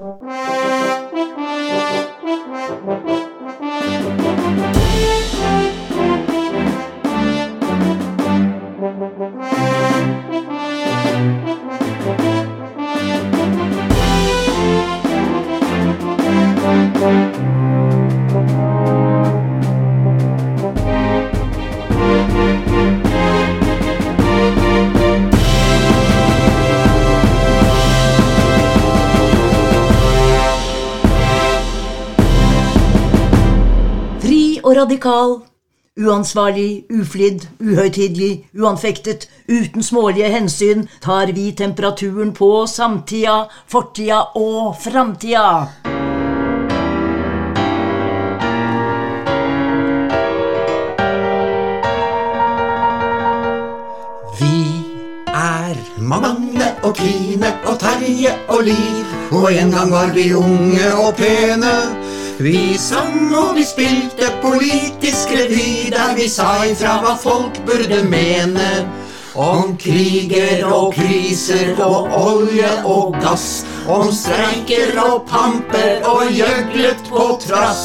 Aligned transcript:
嗯 0.00 0.59
radikal. 35.10 35.42
Uansvarlig, 35.98 36.84
uflidd, 36.90 37.48
uhøytidelig, 37.60 38.48
uanfektet, 38.58 39.28
uten 39.48 39.82
smålige 39.82 40.28
hensyn 40.28 40.88
tar 41.02 41.32
vi 41.34 41.52
temperaturen 41.52 42.32
på 42.32 42.66
samtida, 42.66 43.48
fortida 43.66 44.20
og 44.34 44.76
framtida. 44.80 45.66
Vi 54.40 54.56
er 55.26 55.76
Magne 55.98 56.70
og 56.82 56.94
Trine 56.96 57.52
og 57.66 57.78
Terje 57.80 58.38
og 58.48 58.62
Liv, 58.64 59.04
og 59.32 59.52
en 59.52 59.70
gang 59.70 59.90
var 59.90 60.14
vi 60.14 60.32
unge 60.34 60.94
og 60.94 61.14
pene. 61.16 62.09
Vi 62.40 62.78
sang 62.80 63.34
og 63.36 63.50
vi 63.58 63.66
spilte 63.68 64.30
politisk 64.40 65.28
revy, 65.36 65.90
der 65.92 66.14
vi 66.16 66.24
sa 66.32 66.62
ifra 66.64 66.94
hva 67.02 67.10
folk 67.20 67.58
burde 67.68 67.98
mene. 68.08 68.68
Om 69.36 69.74
kriger 69.76 70.64
og 70.64 70.94
kriser 70.96 71.76
og 71.84 72.08
olje 72.16 72.70
og 72.88 73.18
gass, 73.20 73.66
om 73.84 74.08
streiker 74.08 74.96
og 75.02 75.26
pamper 75.28 76.00
og 76.08 76.32
gjøglet 76.32 77.02
på 77.10 77.26
trass. 77.44 77.84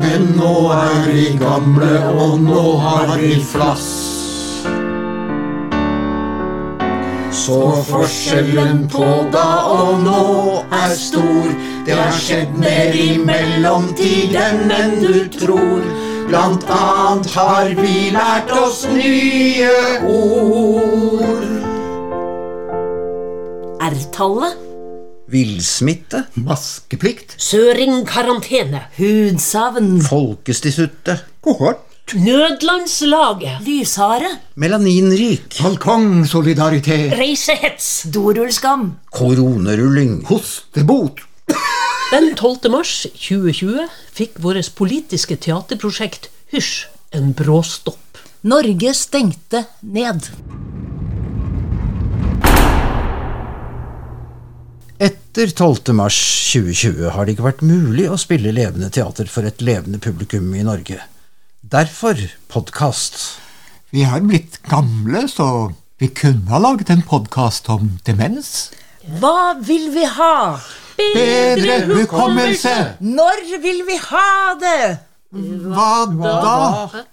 Men 0.00 0.32
nå 0.40 0.54
er 0.78 1.04
vi 1.10 1.26
gamle, 1.44 1.92
og 2.16 2.40
nå 2.40 2.64
har 2.86 3.18
vi 3.20 3.36
flass. 3.52 4.19
Så 7.40 7.58
forskjellen 7.88 8.82
på 8.92 9.06
da 9.32 9.44
og 9.72 10.02
nå 10.04 10.24
er 10.76 10.92
stor. 10.98 11.48
Det 11.86 11.96
har 11.96 12.12
skjedd 12.12 12.52
mer 12.60 12.92
i 12.92 13.14
mellomtiden 13.16 14.68
enn 14.76 14.98
du 15.00 15.22
tror. 15.38 15.86
Blant 16.28 16.66
annet 16.70 17.30
har 17.32 17.72
vi 17.80 18.10
lært 18.14 18.52
oss 18.54 18.84
nye 18.92 19.72
ord. 20.04 21.46
R-tallet. 23.88 24.66
Villsmitte, 25.30 26.26
Maskeplikt. 26.34 27.38
Søringkarantene. 27.40 28.84
Hudsavn. 28.98 29.94
Folkestisutte, 30.06 31.22
Kohort. 31.40 31.89
Nødlandslaget. 32.14 33.60
Lyshare. 33.66 34.30
melaninrik, 34.54 35.58
Balkongsolidaritet. 35.62 37.12
Reisehets. 37.18 38.02
Dorullskam. 38.14 38.96
koronerulling, 39.10 40.24
Hostebot. 40.26 41.20
Den 42.10 42.34
12. 42.34 42.70
mars 42.70 43.06
2020 43.14 43.86
fikk 44.12 44.40
vårt 44.42 44.74
politiske 44.74 45.36
teaterprosjekt 45.36 46.30
Hysj 46.50 46.86
en 47.14 47.32
bråstopp. 47.34 48.18
Norge 48.42 48.94
stengte 48.94 49.64
ned. 49.80 50.30
Etter 55.00 55.46
12. 55.46 55.94
mars 55.94 56.18
2020 56.52 57.10
har 57.14 57.24
det 57.24 57.36
ikke 57.36 57.46
vært 57.46 57.64
mulig 57.64 58.08
å 58.10 58.18
spille 58.20 58.52
levende 58.52 58.90
teater 58.92 59.30
for 59.30 59.46
et 59.48 59.62
levende 59.64 60.02
publikum 60.02 60.50
i 60.54 60.66
Norge. 60.66 60.98
Derfor 61.70 62.18
podkast. 62.48 63.38
Vi 63.90 64.02
har 64.02 64.20
blitt 64.26 64.56
gamle, 64.66 65.28
så 65.30 65.70
vi 66.02 66.08
kunne 66.10 66.50
ha 66.50 66.58
laget 66.58 66.88
en 66.90 67.04
podkast 67.06 67.68
om 67.70 67.92
demens. 68.02 68.72
Hva 69.20 69.54
vil 69.62 69.84
vi 69.94 70.02
ha? 70.02 70.58
Bedre 70.98 71.76
hukommelse! 71.92 72.72
Når 72.98 73.44
vil 73.62 73.84
vi 73.86 73.98
ha 74.02 74.32
det? 74.58 74.98
Hva 75.70 75.92
da? 76.10 77.04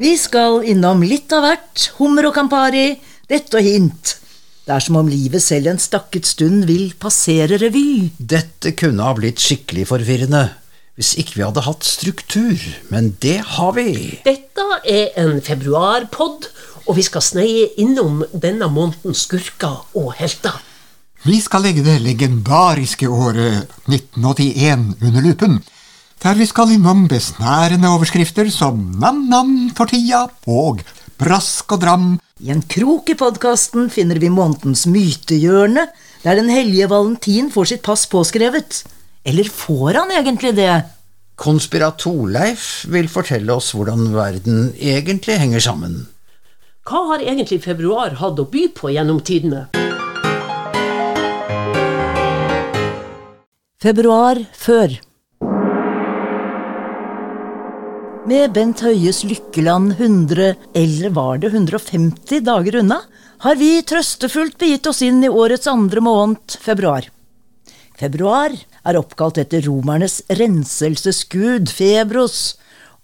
Vi 0.00 0.14
skal 0.16 0.64
innom 0.72 1.04
litt 1.04 1.36
av 1.36 1.44
hvert, 1.44 1.90
hummer 2.00 2.30
og 2.30 2.34
campari, 2.40 2.94
dette 3.28 3.60
og 3.60 3.68
hint. 3.68 4.16
Det 4.68 4.74
er 4.76 4.84
som 4.84 4.98
om 5.00 5.06
livet 5.08 5.40
selv 5.40 5.70
en 5.70 5.78
stakket 5.80 6.26
stund 6.28 6.66
vil 6.68 6.90
passere 7.00 7.56
revy. 7.56 8.10
Dette 8.20 8.74
kunne 8.76 9.00
ha 9.00 9.14
blitt 9.16 9.40
skikkelig 9.40 9.86
forvirrende 9.88 10.42
hvis 10.98 11.14
ikke 11.22 11.38
vi 11.38 11.44
hadde 11.46 11.62
hatt 11.62 11.86
struktur, 11.86 12.58
men 12.90 13.12
det 13.22 13.38
har 13.54 13.70
vi. 13.78 14.18
Dette 14.26 14.66
er 14.82 15.14
en 15.22 15.40
februarpod, 15.46 16.50
og 16.84 16.98
vi 16.98 17.06
skal 17.06 17.24
sneie 17.24 17.68
innom 17.80 18.24
denne 18.34 18.68
månedens 18.68 19.24
skurker 19.24 19.86
og 19.96 20.12
helter. 20.18 20.60
Vi 21.24 21.38
skal 21.40 21.64
legge 21.64 21.86
det 21.86 22.00
legendariske 22.02 23.08
året 23.08 23.70
1981 23.88 24.98
under 25.00 25.28
lupen. 25.30 25.60
Der 26.20 26.36
vi 26.36 26.50
skal 26.50 26.76
innom 26.76 27.06
besnærende 27.08 27.88
overskrifter 27.94 28.52
som 28.52 28.82
Nam-Nam 29.00 29.70
for 29.78 29.88
tida 29.88 30.26
og 30.50 30.82
Brask 31.16 31.78
og 31.78 31.86
Dram. 31.86 32.10
I 32.38 32.52
en 32.54 32.60
krok 32.62 33.10
i 33.10 33.16
podkasten 33.18 33.88
finner 33.90 34.20
vi 34.22 34.28
månedens 34.30 34.84
mytehjørne, 34.86 35.88
der 36.22 36.38
den 36.38 36.50
hellige 36.52 36.86
Valentin 36.92 37.48
får 37.50 37.72
sitt 37.72 37.82
pass 37.82 38.04
påskrevet. 38.06 38.84
Eller 39.26 39.50
får 39.50 39.98
han 39.98 40.12
egentlig 40.14 40.52
det? 40.54 40.70
Konspiratorleif 41.38 42.86
vil 42.94 43.10
fortelle 43.10 43.56
oss 43.58 43.72
hvordan 43.74 44.12
verden 44.14 44.70
egentlig 44.78 45.38
henger 45.42 45.64
sammen. 45.66 45.98
Hva 46.86 47.02
har 47.10 47.26
egentlig 47.26 47.58
februar 47.66 48.14
hatt 48.22 48.38
å 48.38 48.46
by 48.46 48.68
på 48.74 48.94
gjennom 48.94 49.18
tidene? 49.18 49.66
Februar 53.82 54.44
før. 54.54 54.94
Med 58.28 58.50
Bent 58.52 58.82
Høies 58.84 59.22
Lykkeland 59.24 59.94
100, 59.94 60.56
eller 60.76 61.12
var 61.16 61.38
det 61.40 61.48
150 61.48 62.42
dager 62.44 62.76
unna, 62.82 62.98
har 63.40 63.56
vi 63.56 63.70
trøstefullt 63.88 64.58
begitt 64.60 64.88
oss 64.90 65.00
inn 65.06 65.22
i 65.24 65.30
årets 65.32 65.70
andre 65.70 66.02
måned, 66.04 66.58
februar. 66.60 67.06
Februar 67.96 68.52
er 68.52 68.98
oppkalt 69.00 69.40
etter 69.40 69.64
romernes 69.64 70.18
renselsesgud 70.28 71.72
Febros, 71.72 72.58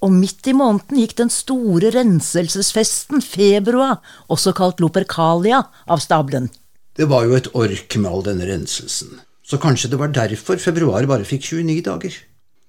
og 0.05 0.13
midt 0.13 0.51
i 0.51 0.57
måneden 0.59 1.01
gikk 1.01 1.17
den 1.23 1.33
store 1.33 1.95
renselsesfesten 1.95 3.25
Februa, 3.25 3.95
også 4.29 4.53
kalt 4.61 4.85
Lopercalia, 4.85 5.65
av 5.89 6.05
stabelen. 6.05 6.53
Det 7.01 7.09
var 7.09 7.25
jo 7.25 7.39
et 7.39 7.49
ork 7.57 7.97
med 7.97 8.13
all 8.13 8.29
denne 8.29 8.51
renselsen, 8.51 9.23
så 9.41 9.63
kanskje 9.63 9.95
det 9.95 10.05
var 10.05 10.13
derfor 10.13 10.61
februar 10.61 11.09
bare 11.09 11.25
fikk 11.25 11.49
29 11.55 11.81
dager. 11.89 12.25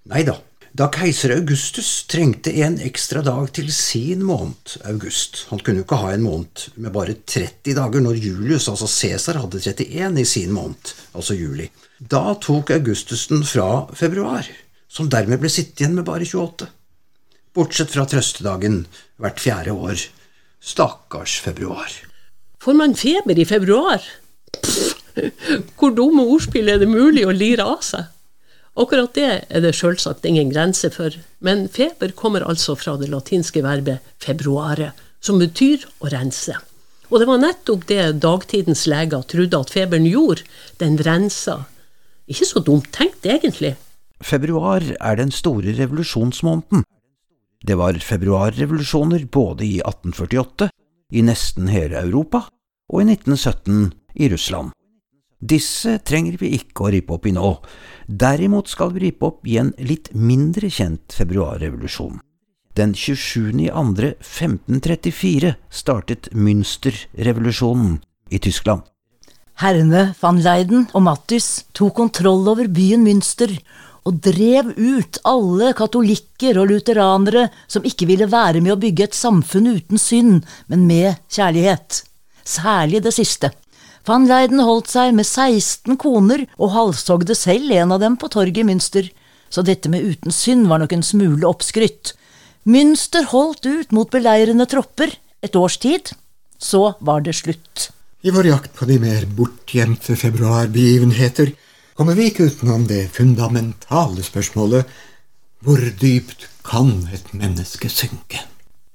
Nei 0.07 0.23
da, 0.23 0.39
da 0.75 0.89
keiser 0.91 1.31
Augustus 1.31 2.03
trengte 2.11 2.51
en 2.65 2.73
ekstra 2.83 3.21
dag 3.23 3.47
til 3.55 3.69
sin 3.71 4.25
måned, 4.27 4.73
august. 4.89 5.45
Han 5.47 5.61
kunne 5.63 5.79
jo 5.79 5.85
ikke 5.85 5.99
ha 6.01 6.09
en 6.11 6.25
måned 6.25 6.65
med 6.75 6.91
bare 6.91 7.13
30 7.15 7.77
dager 7.77 8.03
når 8.03 8.17
Julius, 8.19 8.67
altså 8.67 8.89
Cæsar, 8.91 9.39
hadde 9.39 9.61
31 9.61 10.19
i 10.19 10.25
sin 10.27 10.51
måned, 10.51 10.91
altså 11.15 11.37
juli. 11.37 11.69
Da 11.99 12.33
tok 12.43 12.73
Augustus 12.75 13.23
den 13.31 13.45
fra 13.47 13.85
februar, 13.95 14.49
som 14.91 15.07
dermed 15.07 15.39
ble 15.39 15.53
sittende 15.53 15.79
igjen 15.79 15.95
med 16.01 16.07
bare 16.09 16.27
28. 16.27 16.67
Bortsett 17.55 17.93
fra 17.95 18.03
trøstedagen 18.11 18.81
hvert 19.15 19.39
fjerde 19.39 19.77
år. 19.79 20.03
Stakkars 20.59 21.37
februar. 21.45 21.93
Får 22.59 22.75
man 22.75 22.97
feber 22.99 23.39
i 23.39 23.47
februar? 23.47 24.03
Pff, 24.59 24.91
hvor 25.79 25.95
dumme 25.95 26.27
ordspill 26.35 26.67
er 26.73 26.83
det 26.83 26.91
mulig 26.91 27.23
å 27.23 27.31
lire 27.31 27.63
av 27.63 27.79
seg? 27.85 28.11
Akkurat 28.75 29.13
det 29.15 29.29
er 29.47 29.63
det 29.63 29.71
selvsagt 29.77 30.25
ingen 30.27 30.49
grense 30.51 30.89
for, 30.91 31.13
men 31.39 31.69
feber 31.71 32.11
kommer 32.11 32.43
altså 32.43 32.75
fra 32.75 32.97
det 32.99 33.07
latinske 33.07 33.63
verbet 33.63 34.03
februare, 34.19 34.91
som 35.23 35.39
betyr 35.39 35.85
å 36.03 36.11
rense. 36.11 36.57
Og 37.07 37.21
det 37.21 37.29
var 37.29 37.39
nettopp 37.39 37.85
det 37.87 38.19
dagtidens 38.19 38.83
leger 38.91 39.23
trodde 39.31 39.61
at 39.63 39.71
feberen 39.71 40.07
gjorde, 40.09 40.43
den 40.81 40.99
rensa. 40.99 41.61
Ikke 42.27 42.49
så 42.49 42.59
dumt 42.65 42.91
tenkt, 42.91 43.23
egentlig. 43.23 43.75
Februar 44.19 44.83
er 44.83 45.19
den 45.21 45.31
store 45.31 45.75
revolusjonsmåneden. 45.77 46.83
Det 47.65 47.77
var 47.79 47.95
februarrevolusjoner 48.01 49.25
både 49.31 49.65
i 49.65 49.77
1848, 49.79 50.69
i 51.15 51.21
nesten 51.23 51.69
hele 51.71 52.01
Europa, 52.01 52.47
og 52.91 53.01
i 53.01 53.07
1917 53.13 53.93
i 54.19 54.29
Russland. 54.33 54.75
Disse 55.39 55.99
trenger 56.07 56.37
vi 56.39 56.47
ikke 56.57 56.83
å 56.85 56.89
rippe 56.93 57.13
opp 57.17 57.25
i 57.27 57.31
nå, 57.35 57.49
derimot 58.07 58.67
skal 58.71 58.93
vi 58.95 58.99
rippe 59.07 59.25
opp 59.27 59.39
i 59.47 59.57
en 59.61 59.71
litt 59.83 60.07
mindre 60.13 60.69
kjent 60.71 61.13
februarrevolusjon. 61.17 62.19
Den 62.75 62.93
27.2.1534 62.95 65.53
startet 65.71 66.29
Münsterrevolusjonen 66.33 67.99
i 68.31 68.39
Tyskland. 68.43 68.81
Herrene 69.63 70.13
van 70.19 70.41
Leiden 70.43 70.87
og 70.91 71.01
Mattis 71.05 71.65
tok 71.71 71.93
kontroll 72.01 72.47
over 72.51 72.67
byen 72.67 73.03
Münster 73.07 73.51
og 74.05 74.19
drev 74.21 74.67
ut 74.75 75.17
alle 75.25 75.73
katolikker 75.77 76.59
og 76.61 76.69
lutheranere 76.73 77.47
som 77.71 77.85
ikke 77.87 78.07
ville 78.09 78.27
være 78.31 78.61
med 78.61 78.73
å 78.75 78.81
bygge 78.81 79.03
et 79.07 79.17
samfunn 79.17 79.67
uten 79.71 79.97
synd, 80.01 80.43
men 80.67 80.87
med 80.89 81.15
kjærlighet. 81.31 82.03
Særlig 82.45 83.03
det 83.07 83.13
siste. 83.15 83.49
Van 84.05 84.27
Leiden 84.29 84.61
holdt 84.61 84.91
seg 84.93 85.15
med 85.17 85.25
16 85.25 85.97
koner 85.97 86.43
og 86.61 86.75
halshogde 86.75 87.33
selv 87.37 87.71
en 87.73 87.95
av 87.95 88.03
dem 88.03 88.17
på 88.21 88.29
torget 88.29 88.61
i 88.61 88.65
Münster, 88.67 89.07
så 89.49 89.63
dette 89.65 89.89
med 89.89 90.05
uten 90.05 90.33
synd 90.35 90.67
var 90.69 90.83
nok 90.83 90.93
en 90.93 91.05
smule 91.05 91.47
oppskrytt. 91.49 92.13
Münster 92.69 93.25
holdt 93.31 93.65
ut 93.65 93.95
mot 93.95 94.11
beleirende 94.13 94.67
tropper 94.69 95.15
et 95.41 95.57
års 95.57 95.79
tid. 95.81 96.13
Så 96.61 96.95
var 97.01 97.25
det 97.25 97.33
slutt. 97.37 97.89
I 98.25 98.33
vår 98.33 98.51
jakt 98.51 98.77
på 98.77 98.85
de 98.89 98.99
mer 99.01 99.25
bortgjemte 99.37 100.15
februarbegivenheter 100.17 101.51
kommer 101.97 102.17
vi 102.17 102.29
ikke 102.29 102.49
utenom 102.51 102.85
det 102.89 103.07
fundamentale 103.13 104.25
spørsmålet 104.25 104.95
hvor 105.65 105.81
dypt 106.01 106.45
kan 106.65 107.07
et 107.13 107.33
menneske 107.33 107.89
synke? 107.89 108.41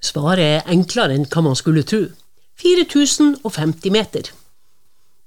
Svaret 0.03 0.47
er 0.63 0.71
enklere 0.71 1.17
enn 1.19 1.27
hva 1.27 1.43
man 1.43 1.59
skulle 1.59 1.83
tro. 1.87 2.05
4050 2.63 3.91
meter. 3.95 4.31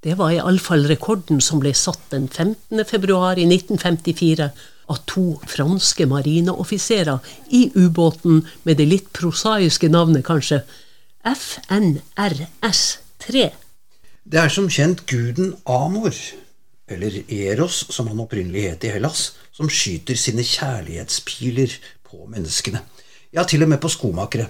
Det 0.03 0.17
var 0.19 0.33
iallfall 0.35 0.83
rekorden 0.89 1.39
som 1.39 1.61
ble 1.63 1.71
satt 1.77 2.09
den 2.11 2.27
15. 2.27 2.83
februar 2.83 3.39
i 3.39 3.45
1954 3.47 4.49
av 4.91 4.97
to 5.07 5.39
franske 5.47 6.05
marineoffiserer 6.11 7.19
i 7.55 7.71
ubåten 7.75 8.47
med 8.67 8.77
det 8.81 8.87
litt 8.89 9.13
prosaiske 9.15 9.87
navnet, 9.87 10.25
kanskje, 10.27 10.59
FNRS-3. 11.23 12.83
Det 14.23 14.39
er 14.39 14.51
som 14.51 14.67
kjent 14.67 15.05
guden 15.07 15.55
Amor, 15.63 16.11
eller 16.91 17.23
Eros 17.31 17.85
som 17.95 18.07
han 18.11 18.19
opprinnelig 18.25 18.63
het 18.73 18.83
i 18.83 18.91
Hellas, 18.97 19.39
som 19.55 19.71
skyter 19.71 20.15
sine 20.19 20.43
kjærlighetspiler 20.43 21.71
på 22.09 22.27
menneskene. 22.27 22.79
Ja, 23.31 23.47
til 23.47 23.63
og 23.63 23.69
med 23.71 23.79
på 23.79 23.87
skomakere. 23.91 24.47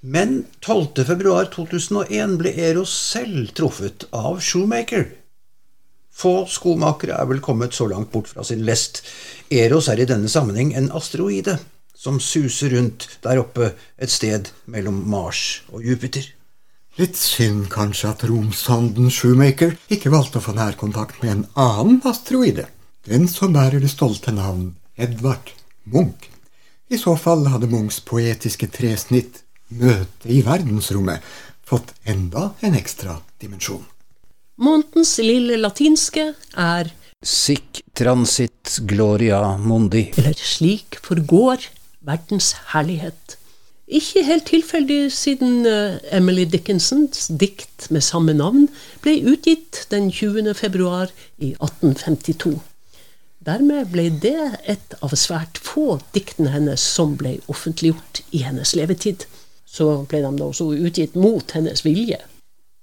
Men 0.00 0.44
12. 0.60 1.04
februar 1.04 1.44
2001 1.52 2.38
ble 2.40 2.54
Eros 2.56 2.92
selv 3.12 3.50
truffet 3.52 4.06
av 4.16 4.38
Shoemaker. 4.40 5.04
Få 6.08 6.46
skomakere 6.48 7.18
er 7.20 7.28
vel 7.28 7.42
kommet 7.44 7.76
så 7.76 7.84
langt 7.90 8.08
bort 8.12 8.30
fra 8.32 8.44
sin 8.44 8.64
lest. 8.64 9.02
Eros 9.52 9.90
er 9.92 10.00
i 10.00 10.08
denne 10.08 10.28
sammenheng 10.32 10.72
en 10.72 10.88
asteroide 10.96 11.58
som 11.92 12.16
suser 12.16 12.72
rundt 12.72 13.04
der 13.20 13.42
oppe 13.42 13.74
et 14.00 14.12
sted 14.12 14.48
mellom 14.64 15.02
Mars 15.12 15.60
og 15.68 15.84
Jupiter. 15.84 16.24
Litt 16.96 17.20
synd 17.20 17.68
kanskje 17.72 18.14
at 18.14 18.24
romsonden 18.28 19.12
Shoemaker 19.12 19.76
ikke 19.92 20.12
valgte 20.16 20.40
å 20.40 20.46
få 20.48 20.56
nærkontakt 20.56 21.20
med 21.20 21.34
en 21.34 21.44
annen 21.60 22.00
asteroide. 22.08 22.70
Den 23.04 23.28
som 23.28 23.52
bærer 23.52 23.84
det 23.84 23.92
stolte 23.92 24.32
navn 24.32 24.78
Edvard 24.96 25.52
Munch. 25.84 26.24
I 26.88 26.96
så 26.96 27.18
fall 27.20 27.46
hadde 27.52 27.68
Munchs 27.68 28.00
poetiske 28.00 28.72
tresnitt 28.72 29.44
møte 29.70 30.30
i 30.30 30.42
verdensrommet 30.46 31.24
fått 31.66 31.94
enda 32.08 32.50
en 32.66 32.76
ekstra 32.78 33.20
dimensjon. 33.42 33.84
Månedens 34.60 35.16
lille 35.24 35.56
latinske 35.60 36.32
er 36.58 36.90
Sic 37.20 37.82
transit 37.96 38.78
gloria 38.88 39.56
mundi. 39.60 40.10
eller 40.16 40.34
slik 40.34 40.96
forgår 41.04 41.68
verdens 42.00 42.54
herlighet. 42.72 43.36
Ikke 43.90 44.22
helt 44.22 44.46
tilfeldig 44.46 45.10
siden 45.12 45.66
eh, 45.66 45.98
Emily 46.14 46.44
Dickinsons 46.46 47.26
dikt 47.28 47.88
med 47.90 48.04
samme 48.06 48.32
navn 48.32 48.68
ble 49.02 49.16
utgitt 49.32 49.86
den 49.90 50.10
20. 50.12 50.54
februar 50.54 51.10
i 51.38 51.52
1852. 51.58 52.54
Dermed 53.40 53.90
ble 53.90 54.06
det 54.22 54.38
et 54.68 54.94
av 55.02 55.16
svært 55.16 55.58
få 55.64 55.98
diktene 56.14 56.52
hennes 56.54 56.80
som 56.80 57.16
ble 57.18 57.38
offentliggjort 57.48 58.22
i 58.30 58.44
hennes 58.46 58.76
levetid. 58.78 59.26
Så 59.70 60.02
ble 60.10 60.22
de 60.24 60.34
da 60.36 60.48
også 60.50 60.72
utgitt 60.74 61.14
mot 61.14 61.54
hennes 61.54 61.84
vilje. 61.86 62.18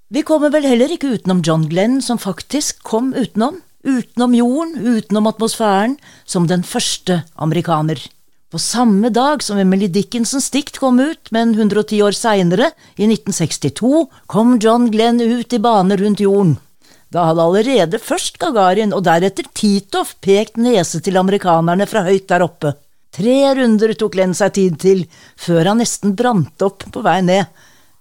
Vi 0.07 0.23
kommer 0.23 0.53
vel 0.53 0.63
heller 0.63 0.91
ikke 0.93 1.17
utenom 1.17 1.41
John 1.43 1.65
Glenn, 1.67 1.99
som 2.01 2.19
faktisk 2.21 2.79
kom 2.87 3.11
utenom. 3.11 3.59
Utenom 3.83 4.35
jorden, 4.35 4.77
utenom 4.79 5.27
atmosfæren, 5.27 5.97
som 6.25 6.47
den 6.47 6.63
første 6.63 7.21
amerikaner. 7.35 7.99
På 8.47 8.59
samme 8.63 9.09
dag 9.11 9.43
som 9.43 9.59
Emily 9.59 9.89
Dickinsons 9.91 10.47
dikt 10.53 10.79
kom 10.79 11.01
ut, 11.03 11.31
men 11.35 11.51
110 11.51 11.99
år 12.07 12.15
seinere, 12.15 12.71
i 12.95 13.03
1962, 13.03 14.07
kom 14.31 14.55
John 14.63 14.87
Glenn 14.91 15.19
ut 15.19 15.51
i 15.51 15.59
bane 15.59 15.99
rundt 15.99 16.23
jorden. 16.23 16.55
Da 17.11 17.27
hadde 17.27 17.43
allerede 17.43 17.99
først 17.99 18.39
Gagarin 18.39 18.95
og 18.95 19.03
deretter 19.03 19.47
Titov 19.55 20.15
pekt 20.23 20.55
nese 20.59 21.03
til 21.03 21.19
amerikanerne 21.19 21.87
fra 21.87 22.03
høyt 22.07 22.27
der 22.31 22.47
oppe. 22.47 22.73
Tre 23.17 23.37
runder 23.57 23.95
tok 23.97 24.13
Glenn 24.13 24.35
seg 24.37 24.51
tid 24.53 24.75
til, 24.77 24.99
før 25.41 25.71
han 25.71 25.79
nesten 25.81 26.13
brant 26.17 26.61
opp 26.61 26.83
på 26.93 27.01
vei 27.01 27.17
ned. 27.25 27.49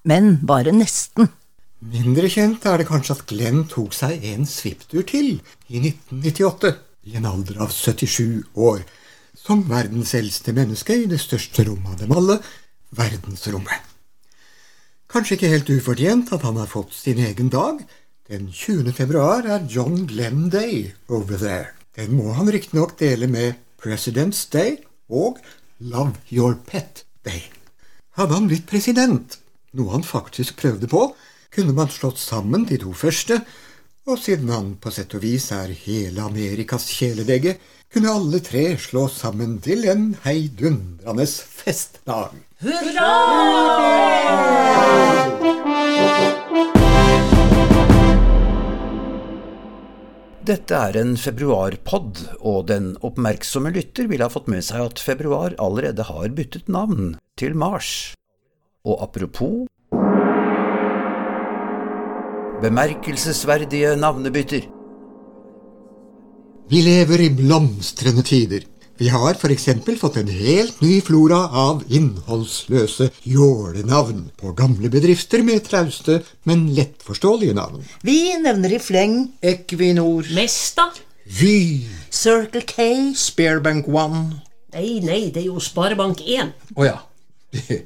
Men 0.04 0.34
bare 0.44 0.74
nesten. 0.76 1.30
Mindre 1.80 2.28
kjent 2.28 2.66
er 2.68 2.82
det 2.82 2.88
kanskje 2.90 3.14
at 3.16 3.22
Glenn 3.30 3.62
tok 3.70 3.94
seg 3.96 4.20
en 4.28 4.44
svipptur 4.48 5.06
til 5.08 5.38
i 5.72 5.80
1998, 5.80 6.72
i 7.08 7.16
en 7.16 7.28
alder 7.30 7.62
av 7.64 7.72
77 7.72 8.44
år, 8.60 8.82
som 9.40 9.62
verdens 9.70 10.12
eldste 10.18 10.52
menneske 10.52 10.98
i 11.00 11.06
det 11.08 11.20
største 11.22 11.64
rommet 11.64 11.94
av 11.94 12.02
dem 12.02 12.12
alle, 12.12 12.36
verdensrommet. 12.96 13.86
Kanskje 15.08 15.38
ikke 15.38 15.52
helt 15.54 15.70
ufortjent 15.72 16.32
at 16.36 16.44
han 16.44 16.58
har 16.60 16.68
fått 16.68 16.92
sin 16.92 17.22
egen 17.24 17.48
dag. 17.54 17.78
Den 18.28 18.50
20. 18.52 18.92
februar 18.92 19.48
er 19.48 19.64
John 19.70 20.04
Glenn 20.10 20.50
Day 20.52 20.90
over 21.08 21.40
there. 21.40 21.72
Den 21.96 22.18
må 22.18 22.34
han 22.36 22.52
riktignok 22.52 22.98
dele 23.00 23.30
med 23.32 23.56
President's 23.80 24.44
Day 24.52 24.76
og 25.08 25.38
Love 25.78 26.14
Your 26.32 26.56
Pet 26.66 27.04
Day. 27.24 27.42
Hadde 28.16 28.34
han 28.34 28.48
blitt 28.48 28.66
president, 28.68 29.38
noe 29.76 29.92
han 29.92 30.06
faktisk 30.06 30.56
prøvde 30.60 30.88
på, 30.88 31.10
kunne 31.52 31.74
man 31.76 31.92
slått 31.92 32.20
sammen 32.20 32.64
de 32.68 32.78
to 32.80 32.92
første, 32.96 33.40
og 34.06 34.20
siden 34.22 34.52
han 34.54 34.74
på 34.80 34.92
sett 34.94 35.14
og 35.18 35.24
vis 35.24 35.50
er 35.54 35.72
hele 35.84 36.22
Amerikas 36.22 36.88
kjæledegge, 36.94 37.56
kunne 37.92 38.12
alle 38.12 38.40
tre 38.44 38.64
slå 38.78 39.06
sammen 39.10 39.58
til 39.62 39.86
en 39.90 40.16
heidundrende 40.24 41.26
festdag. 41.26 42.34
Dette 50.46 50.78
er 50.78 50.94
en 51.00 51.16
februarpod, 51.18 52.20
og 52.38 52.68
den 52.68 52.92
oppmerksomme 53.02 53.72
lytter 53.74 54.06
vil 54.06 54.22
ha 54.22 54.28
fått 54.30 54.46
med 54.52 54.62
seg 54.62 54.84
at 54.92 55.00
februar 55.02 55.56
allerede 55.58 56.04
har 56.06 56.28
byttet 56.36 56.68
navn 56.70 57.16
til 57.40 57.56
mars. 57.58 58.14
Og 58.86 59.02
apropos 59.02 59.66
bemerkelsesverdige 62.62 63.96
navnebytter. 63.98 64.68
Vi 66.70 66.84
lever 66.92 67.26
i 67.26 67.28
blomstrende 67.42 68.22
tider. 68.26 68.62
Vi 68.98 69.08
har 69.12 69.34
for 69.36 69.52
eksempel 69.52 69.98
fått 70.00 70.16
en 70.16 70.30
helt 70.32 70.80
ny 70.80 71.00
flora 71.04 71.42
av 71.52 71.82
innholdsløse 71.92 73.10
jålenavn 73.28 74.30
på 74.40 74.54
gamle 74.56 74.88
bedrifter 74.92 75.44
med 75.44 75.66
trauste, 75.66 76.22
men 76.48 76.70
lettforståelige 76.76 77.56
navn. 77.58 77.84
Vi 78.00 78.32
nevner 78.40 78.78
i 78.78 78.80
fleng 78.80 79.18
Equinor, 79.44 80.24
Mesta? 80.36 80.88
Vy, 81.26 81.84
Circle 82.08 82.62
K, 82.64 82.88
Sparebank 83.18 83.88
One 83.90 84.40
Nei, 84.76 84.98
nei, 85.00 85.20
det 85.32 85.40
er 85.40 85.46
jo 85.48 85.60
Sparebank 85.62 86.20
1. 86.20 86.50
Å 86.76 86.84
ja. 86.84 86.96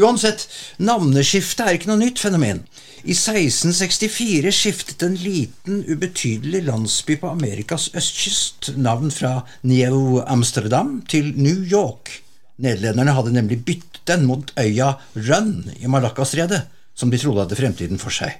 Uansett, 0.00 0.46
navneskifte 0.80 1.66
er 1.66 1.76
ikke 1.76 1.90
noe 1.90 2.00
nytt 2.00 2.20
fenomen. 2.22 2.62
I 3.00 3.14
1664 3.16 4.50
skiftet 4.52 5.02
en 5.06 5.14
liten, 5.16 5.78
ubetydelig 5.88 6.60
landsby 6.66 7.14
på 7.22 7.30
Amerikas 7.32 7.88
østkyst 7.96 8.74
navn 8.76 9.08
fra 9.14 9.38
New 9.64 10.18
Amsterdam 10.20 10.98
til 11.08 11.32
New 11.36 11.62
York. 11.64 12.12
Nederlenderne 12.60 13.14
hadde 13.16 13.32
nemlig 13.32 13.62
byttet 13.64 14.02
den 14.10 14.26
mot 14.28 14.52
øya 14.60 14.92
Run 15.16 15.70
i 15.80 15.88
Malaccastredet, 15.88 16.66
som 16.94 17.10
de 17.10 17.18
trodde 17.18 17.46
hadde 17.46 17.56
fremtiden 17.56 18.02
for 18.02 18.12
seg. 18.12 18.36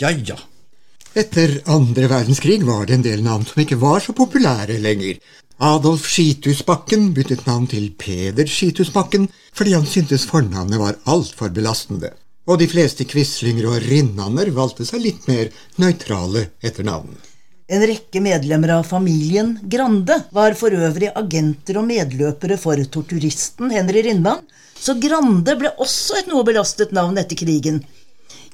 Ja 0.00 0.12
ja. 0.12 0.36
Etter 1.16 1.56
andre 1.72 2.04
verdenskrig 2.12 2.60
var 2.68 2.84
det 2.86 3.00
en 3.00 3.08
del 3.08 3.24
navn 3.24 3.48
som 3.48 3.64
ikke 3.64 3.80
var 3.80 4.04
så 4.04 4.12
populære 4.12 4.76
lenger. 4.78 5.16
Adolf 5.60 6.04
Skitusbakken 6.08 7.14
byttet 7.16 7.46
navn 7.48 7.66
til 7.68 7.90
Peder 7.96 8.46
Skitusbakken 8.48 9.30
fordi 9.56 9.72
han 9.72 9.88
syntes 9.88 10.28
fornavnet 10.28 10.80
var 10.80 11.00
altfor 11.08 11.48
belastende. 11.48 12.12
Og 12.48 12.60
de 12.60 12.68
fleste 12.70 13.04
quislinger 13.08 13.68
og 13.68 13.82
rinnaner 13.84 14.52
valgte 14.56 14.86
seg 14.88 15.02
litt 15.04 15.26
mer 15.28 15.50
nøytrale 15.80 16.48
etternavn. 16.64 17.18
En 17.70 17.84
rekke 17.86 18.18
medlemmer 18.18 18.72
av 18.80 18.88
familien 18.88 19.52
Grande 19.62 20.16
var 20.34 20.56
for 20.58 20.74
øvrig 20.74 21.12
agenter 21.14 21.78
og 21.78 21.86
medløpere 21.86 22.56
for 22.58 22.80
torturisten 22.90 23.70
Henry 23.70 24.02
Rinnan, 24.08 24.42
så 24.74 24.96
Grande 24.98 25.54
ble 25.60 25.70
også 25.78 26.16
et 26.18 26.30
noe 26.30 26.42
belastet 26.48 26.90
navn 26.96 27.20
etter 27.20 27.38
krigen. 27.38 27.84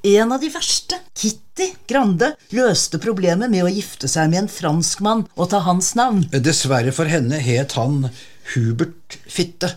En 0.05 0.35
av 0.35 0.43
de 0.43 0.51
verste, 0.53 0.99
Kitty 1.17 1.71
Grande, 1.89 2.35
løste 2.53 3.01
problemet 3.01 3.51
med 3.51 3.65
å 3.65 3.71
gifte 3.73 4.11
seg 4.11 4.29
med 4.35 4.43
en 4.45 4.51
franskmann 4.53 5.25
og 5.35 5.49
ta 5.55 5.63
hans 5.65 5.95
navn. 5.97 6.27
Dessverre 6.37 6.93
for 6.93 7.09
henne 7.09 7.41
het 7.41 7.73
han 7.79 8.11
Hubert 8.53 9.17
Fitte. 9.25 9.73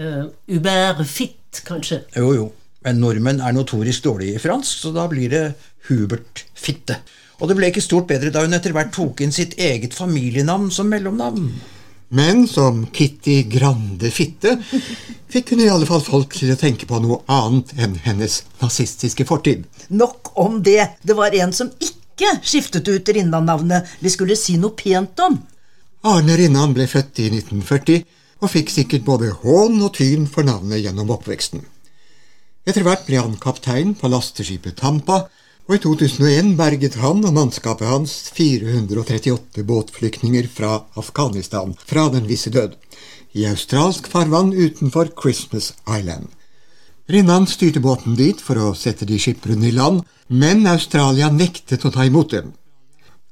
Uh, 0.00 0.26
Hubert 0.50 1.06
Fitt, 1.06 1.62
kanskje. 1.68 2.02
Jo, 2.18 2.34
jo. 2.34 2.48
Men 2.82 2.98
nordmenn 3.02 3.42
er 3.42 3.54
notorisk 3.54 4.04
dårlige 4.08 4.38
i 4.38 4.42
fransk, 4.42 4.78
så 4.84 4.92
da 4.94 5.06
blir 5.10 5.30
det 5.30 5.44
Hubert 5.88 6.44
Fitte. 6.54 6.98
Og 7.42 7.50
det 7.50 7.56
ble 7.58 7.70
ikke 7.72 7.82
stort 7.82 8.08
bedre 8.10 8.30
da 8.34 8.42
hun 8.44 8.54
etter 8.54 8.74
hvert 8.74 8.92
tok 8.94 9.22
inn 9.22 9.34
sitt 9.34 9.56
eget 9.58 9.94
familienavn 9.96 10.70
som 10.74 10.90
mellomnavn. 10.90 11.48
Men 12.12 12.44
som 12.48 12.84
Kitty 12.92 13.42
Grande 13.48 14.10
Fitte 14.12 14.58
fikk 15.32 15.54
hun 15.54 15.62
i 15.64 15.70
alle 15.72 15.88
fall 15.88 16.02
folk 16.04 16.36
til 16.36 16.52
å 16.52 16.58
tenke 16.60 16.86
på 16.86 17.00
noe 17.00 17.22
annet 17.32 17.72
enn 17.80 17.96
hennes 18.04 18.42
nazistiske 18.60 19.24
fortid. 19.24 19.64
Nok 19.88 20.34
om 20.38 20.60
det. 20.62 20.98
Det 21.02 21.16
var 21.16 21.34
en 21.34 21.54
som 21.56 21.72
ikke 21.80 22.34
skiftet 22.44 22.90
ut 22.92 23.08
Rinnan-navnet 23.16 23.96
vi 24.04 24.12
skulle 24.12 24.36
si 24.36 24.58
noe 24.60 24.76
pent 24.76 25.24
om. 25.24 25.40
Arne 26.04 26.36
Rinnan 26.36 26.74
ble 26.76 26.84
født 26.90 27.22
i 27.24 27.30
1940 27.32 28.04
og 28.42 28.50
fikk 28.50 28.74
sikkert 28.74 29.06
både 29.06 29.32
hån 29.42 29.80
og 29.80 29.94
tyn 29.96 30.26
for 30.28 30.44
navnet 30.44 30.82
gjennom 30.82 31.14
oppveksten. 31.14 31.62
Etter 32.62 32.84
hvert 32.86 33.08
ble 33.08 33.18
han 33.18 33.38
kaptein 33.42 33.96
på 33.98 34.10
lasteskipet 34.10 34.76
Tampa, 34.78 35.24
og 35.66 35.74
i 35.74 35.80
2001 35.82 36.52
berget 36.58 36.98
han 37.02 37.24
og 37.26 37.34
mannskapet 37.34 37.88
hans 37.90 38.12
438 38.36 39.64
båtflyktninger 39.66 40.46
fra 40.50 40.84
Afghanistan 40.98 41.74
fra 41.86 42.06
den 42.14 42.28
visse 42.30 42.52
død, 42.54 42.76
i 43.34 43.46
australsk 43.50 44.06
farvann 44.10 44.52
utenfor 44.54 45.10
Christmas 45.18 45.72
Island. 45.88 46.30
Rinnan 47.10 47.48
styrte 47.50 47.82
båten 47.82 48.14
dit 48.14 48.38
for 48.40 48.58
å 48.62 48.74
sette 48.78 49.08
de 49.10 49.18
skipperne 49.18 49.66
i 49.68 49.74
land, 49.74 50.04
men 50.28 50.66
Australia 50.70 51.30
nektet 51.34 51.82
å 51.84 51.90
ta 51.90 52.06
imot 52.06 52.30
dem. 52.30 52.52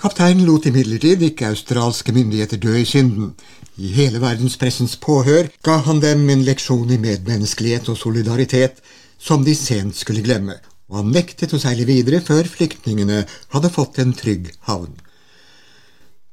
Kapteinen 0.00 0.46
lot 0.48 0.66
imidlertid 0.66 1.22
ikke 1.22 1.52
australske 1.52 2.12
myndigheter 2.16 2.58
dø 2.58 2.72
i 2.80 2.86
synden. 2.88 3.34
I 3.76 3.92
hele 3.94 4.18
verdenspressens 4.22 4.96
påhør 4.96 5.50
ga 5.66 5.76
han 5.86 6.00
dem 6.00 6.24
en 6.32 6.42
leksjon 6.46 6.90
i 6.90 6.98
medmenneskelighet 6.98 7.90
og 7.92 7.98
solidaritet 8.00 8.80
som 9.20 9.44
de 9.44 9.54
sent 9.54 9.96
skulle 9.96 10.24
glemme, 10.24 10.56
og 10.90 11.02
han 11.02 11.12
nektet 11.14 11.52
å 11.54 11.60
seile 11.62 11.86
videre 11.88 12.22
før 12.24 12.48
flyktningene 12.48 13.22
hadde 13.54 13.72
fått 13.74 14.00
en 14.02 14.16
trygg 14.16 14.50
havn. 14.66 14.96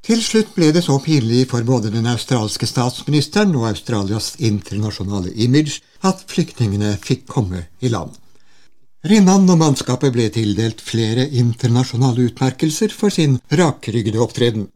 Til 0.07 0.21
slutt 0.23 0.53
ble 0.55 0.69
det 0.71 0.85
så 0.85 0.95
pinlig 1.03 1.49
for 1.51 1.65
både 1.67 1.91
den 1.91 2.07
australske 2.07 2.67
statsministeren 2.69 3.51
og 3.59 3.65
Australias 3.73 4.37
internasjonale 4.39 5.33
image 5.35 5.81
at 6.07 6.23
flyktningene 6.31 6.93
fikk 7.03 7.25
komme 7.27 7.65
i 7.83 7.91
land. 7.91 8.13
Rinnan 9.07 9.49
og 9.51 9.59
mannskapet 9.59 10.15
ble 10.15 10.29
tildelt 10.33 10.79
flere 10.81 11.27
internasjonale 11.27 12.29
utmerkelser 12.31 12.95
for 12.95 13.13
sin 13.13 13.37
rakryggede 13.51 14.21
opptreden. 14.23 14.69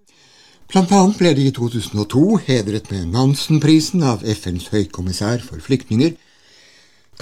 Blant 0.71 0.91
annet 0.95 1.17
ble 1.19 1.31
de 1.35 1.47
i 1.47 1.53
2002 1.55 2.25
hedret 2.45 2.91
med 2.91 3.09
Nansen-prisen 3.15 4.03
av 4.07 4.21
FNs 4.23 4.69
høykommissær 4.71 5.41
for 5.47 5.63
flyktninger, 5.63 6.13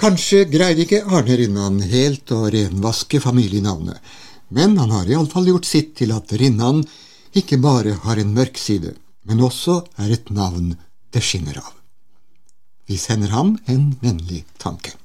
Kanskje 0.00 0.46
greide 0.48 0.86
ikke 0.86 1.02
Arne 1.12 1.34
Rinnan 1.36 1.74
helt 1.84 2.30
å 2.32 2.46
renvaske 2.48 3.18
familienavnet, 3.20 3.98
men 4.48 4.78
han 4.80 4.94
har 4.94 5.10
iallfall 5.10 5.50
gjort 5.50 5.68
sitt 5.68 5.90
til 5.98 6.14
at 6.16 6.32
Rinnan 6.40 6.80
ikke 7.36 7.58
bare 7.60 7.92
har 8.06 8.16
en 8.16 8.30
mørk 8.32 8.56
side, 8.56 8.94
men 9.28 9.44
også 9.44 9.82
er 10.00 10.14
et 10.16 10.32
navn 10.32 10.70
det 11.12 11.20
skinner 11.20 11.60
av. 11.60 11.74
Vi 12.88 12.96
sender 12.96 13.28
ham 13.36 13.52
en 13.68 13.90
vennlig 14.00 14.46
tanke. 14.56 14.96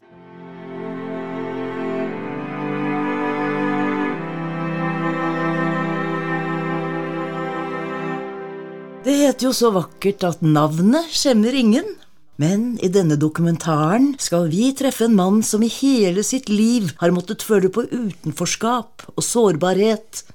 Det 9.04 9.20
heter 9.20 9.52
jo 9.52 9.54
så 9.60 9.76
vakkert 9.76 10.24
at 10.32 10.40
navnet 10.40 11.12
skjemmer 11.12 11.52
ingen. 11.52 11.98
Men 12.42 12.76
i 12.84 12.90
denne 12.92 13.16
dokumentaren 13.16 14.14
skal 14.20 14.50
vi 14.52 14.68
treffe 14.76 15.08
en 15.08 15.16
mann 15.16 15.40
som 15.44 15.64
i 15.64 15.72
hele 15.72 16.24
sitt 16.24 16.50
liv 16.52 16.92
har 17.00 17.14
måttet 17.16 17.46
føle 17.46 17.72
på 17.72 17.86
utenforskap 17.88 19.06
og 19.14 19.24
sårbarhet. 19.24 20.26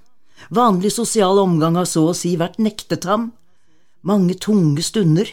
Vanlig 0.49 0.95
sosial 0.97 1.39
omgang 1.43 1.77
har 1.77 1.89
så 1.89 2.07
å 2.09 2.17
si 2.17 2.33
vært 2.41 2.57
nektet 2.63 3.05
ham. 3.05 3.31
Mange 4.01 4.39
tunge 4.41 4.81
stunder, 4.83 5.29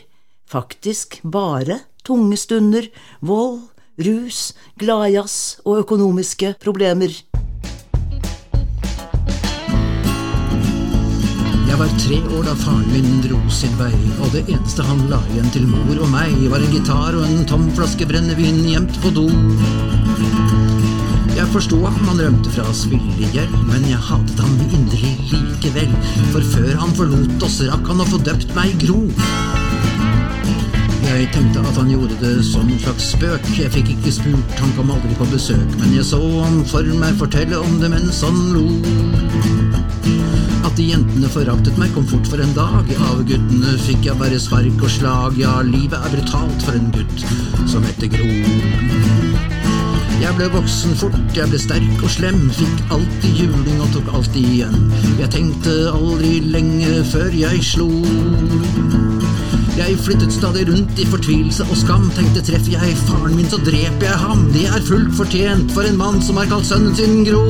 faktisk 0.51 1.21
bare 1.23 1.79
tunge 2.07 2.37
stunder, 2.39 2.87
vold, 3.23 3.63
rus, 4.03 4.51
gladjazz 4.79 5.63
og 5.65 5.83
økonomiske 5.85 6.55
problemer. 6.63 7.15
Jeg 11.77 11.85
var 11.85 11.99
tre 12.01 12.15
år 12.33 12.45
da 12.47 12.53
faren 12.57 12.87
min 12.89 13.19
dro 13.21 13.37
sin 13.53 13.75
vei, 13.77 13.91
og 14.17 14.31
det 14.33 14.39
eneste 14.49 14.81
han 14.81 15.03
la 15.11 15.19
igjen 15.29 15.51
til 15.53 15.67
mor 15.69 15.99
og 16.01 16.07
meg, 16.09 16.31
var 16.49 16.63
en 16.65 16.71
gitar 16.73 17.13
og 17.13 17.21
en 17.21 17.43
tom 17.45 17.67
flaske 17.77 18.07
brennevin 18.09 18.63
gjemt 18.65 18.97
på 19.03 19.11
do. 19.13 19.27
Jeg 21.37 21.45
forsto 21.53 21.77
at 21.85 21.99
han 22.07 22.23
rømte 22.23 22.55
fra 22.55 22.65
spillegjeld, 22.79 23.53
men 23.67 23.85
jeg 23.91 24.01
hatet 24.07 24.41
ham 24.41 24.55
inderlig 24.65 25.11
likevel, 25.29 25.93
for 26.31 26.49
før 26.55 26.73
han 26.81 26.97
forlot 26.97 27.45
oss, 27.45 27.59
rakk 27.69 27.93
han 27.93 28.01
å 28.01 28.09
få 28.09 28.23
døpt 28.25 28.57
meg 28.57 28.73
Gro. 28.81 29.03
Jeg 31.05 31.29
tenkte 31.37 31.61
at 31.61 31.77
han 31.77 31.93
gjorde 31.93 32.17
det 32.23 32.39
som 32.49 32.65
en 32.65 32.81
slags 32.87 33.11
spøk, 33.13 33.53
jeg 33.53 33.69
fikk 33.77 33.93
ikke 33.99 34.17
spurt, 34.17 34.57
han 34.63 34.73
kom 34.79 34.97
aldri 34.97 35.13
på 35.21 35.29
besøk, 35.29 35.77
men 35.77 35.93
jeg 35.93 36.09
så 36.09 36.23
han 36.39 36.63
for 36.73 36.89
meg 37.05 37.21
fortelle 37.21 37.61
om 37.61 37.77
det 37.85 37.93
mens 37.93 38.25
han 38.25 38.41
lo. 38.57 38.65
At 40.67 40.75
de 40.75 40.89
jentene 40.89 41.29
foraktet 41.31 41.77
meg, 41.79 41.93
kom 41.95 42.03
fort 42.09 42.27
for 42.27 42.41
en 42.43 42.51
dag. 42.51 42.89
Av 43.07 43.21
guttene 43.23 43.77
fikk 43.85 44.09
jeg 44.09 44.19
bare 44.19 44.39
spark 44.41 44.81
og 44.83 44.91
slag. 44.91 45.37
Ja, 45.39 45.61
livet 45.63 45.95
er 45.95 46.11
brutalt 46.11 46.65
for 46.65 46.75
en 46.75 46.89
gutt 46.91 47.23
som 47.71 47.85
heter 47.87 48.11
Gro. 48.11 48.27
Jeg 50.17 50.33
ble 50.35 50.49
voksen 50.51 50.97
fort, 50.99 51.15
jeg 51.37 51.47
ble 51.53 51.61
sterk 51.61 52.03
og 52.03 52.11
slem. 52.11 52.41
Fikk 52.57 52.91
alltid 52.91 53.39
juling 53.45 53.79
og 53.79 53.95
tok 53.95 54.11
alltid 54.19 54.43
igjen. 54.57 54.91
Jeg 55.21 55.31
tenkte 55.37 55.77
aldri 55.93 56.33
lenge 56.43 56.99
før 57.13 57.31
jeg 57.31 57.63
slo. 57.63 57.87
Jeg 59.77 59.95
flyttet 60.03 60.35
stadig 60.35 60.67
rundt 60.67 60.99
i 60.99 61.07
fortvilelse 61.07 61.63
og 61.71 61.79
skam. 61.79 62.09
Tenkte 62.17 62.43
treffer 62.43 62.75
jeg 62.75 62.99
faren 63.07 63.39
min, 63.39 63.47
så 63.47 63.61
dreper 63.63 64.09
jeg 64.09 64.23
ham. 64.25 64.49
Det 64.51 64.67
er 64.67 64.83
fullt 64.89 65.15
fortjent 65.15 65.71
for 65.71 65.87
en 65.87 66.01
mann 66.01 66.19
som 66.25 66.41
har 66.41 66.51
kalt 66.51 66.67
sønnen 66.67 66.97
sin 66.97 67.21
Gro. 67.23 67.45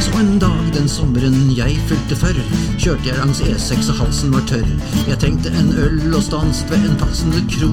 Så 0.00 0.12
en 0.20 0.38
dag 0.38 0.72
den 0.74 0.88
sommeren 0.88 1.50
jeg 1.56 1.78
fylte 1.88 2.16
før, 2.18 2.38
kjørte 2.78 3.08
jeg 3.08 3.18
langs 3.18 3.40
E6 3.44 3.90
og 3.92 4.00
halsen 4.02 4.34
var 4.34 4.44
tørr. 4.50 4.68
Jeg 5.08 5.18
trengte 5.22 5.52
en 5.60 5.72
øl 5.72 6.14
og 6.14 6.22
stanset 6.24 6.70
ved 6.70 6.88
en 6.90 6.98
passende 7.00 7.42
kro. 7.50 7.70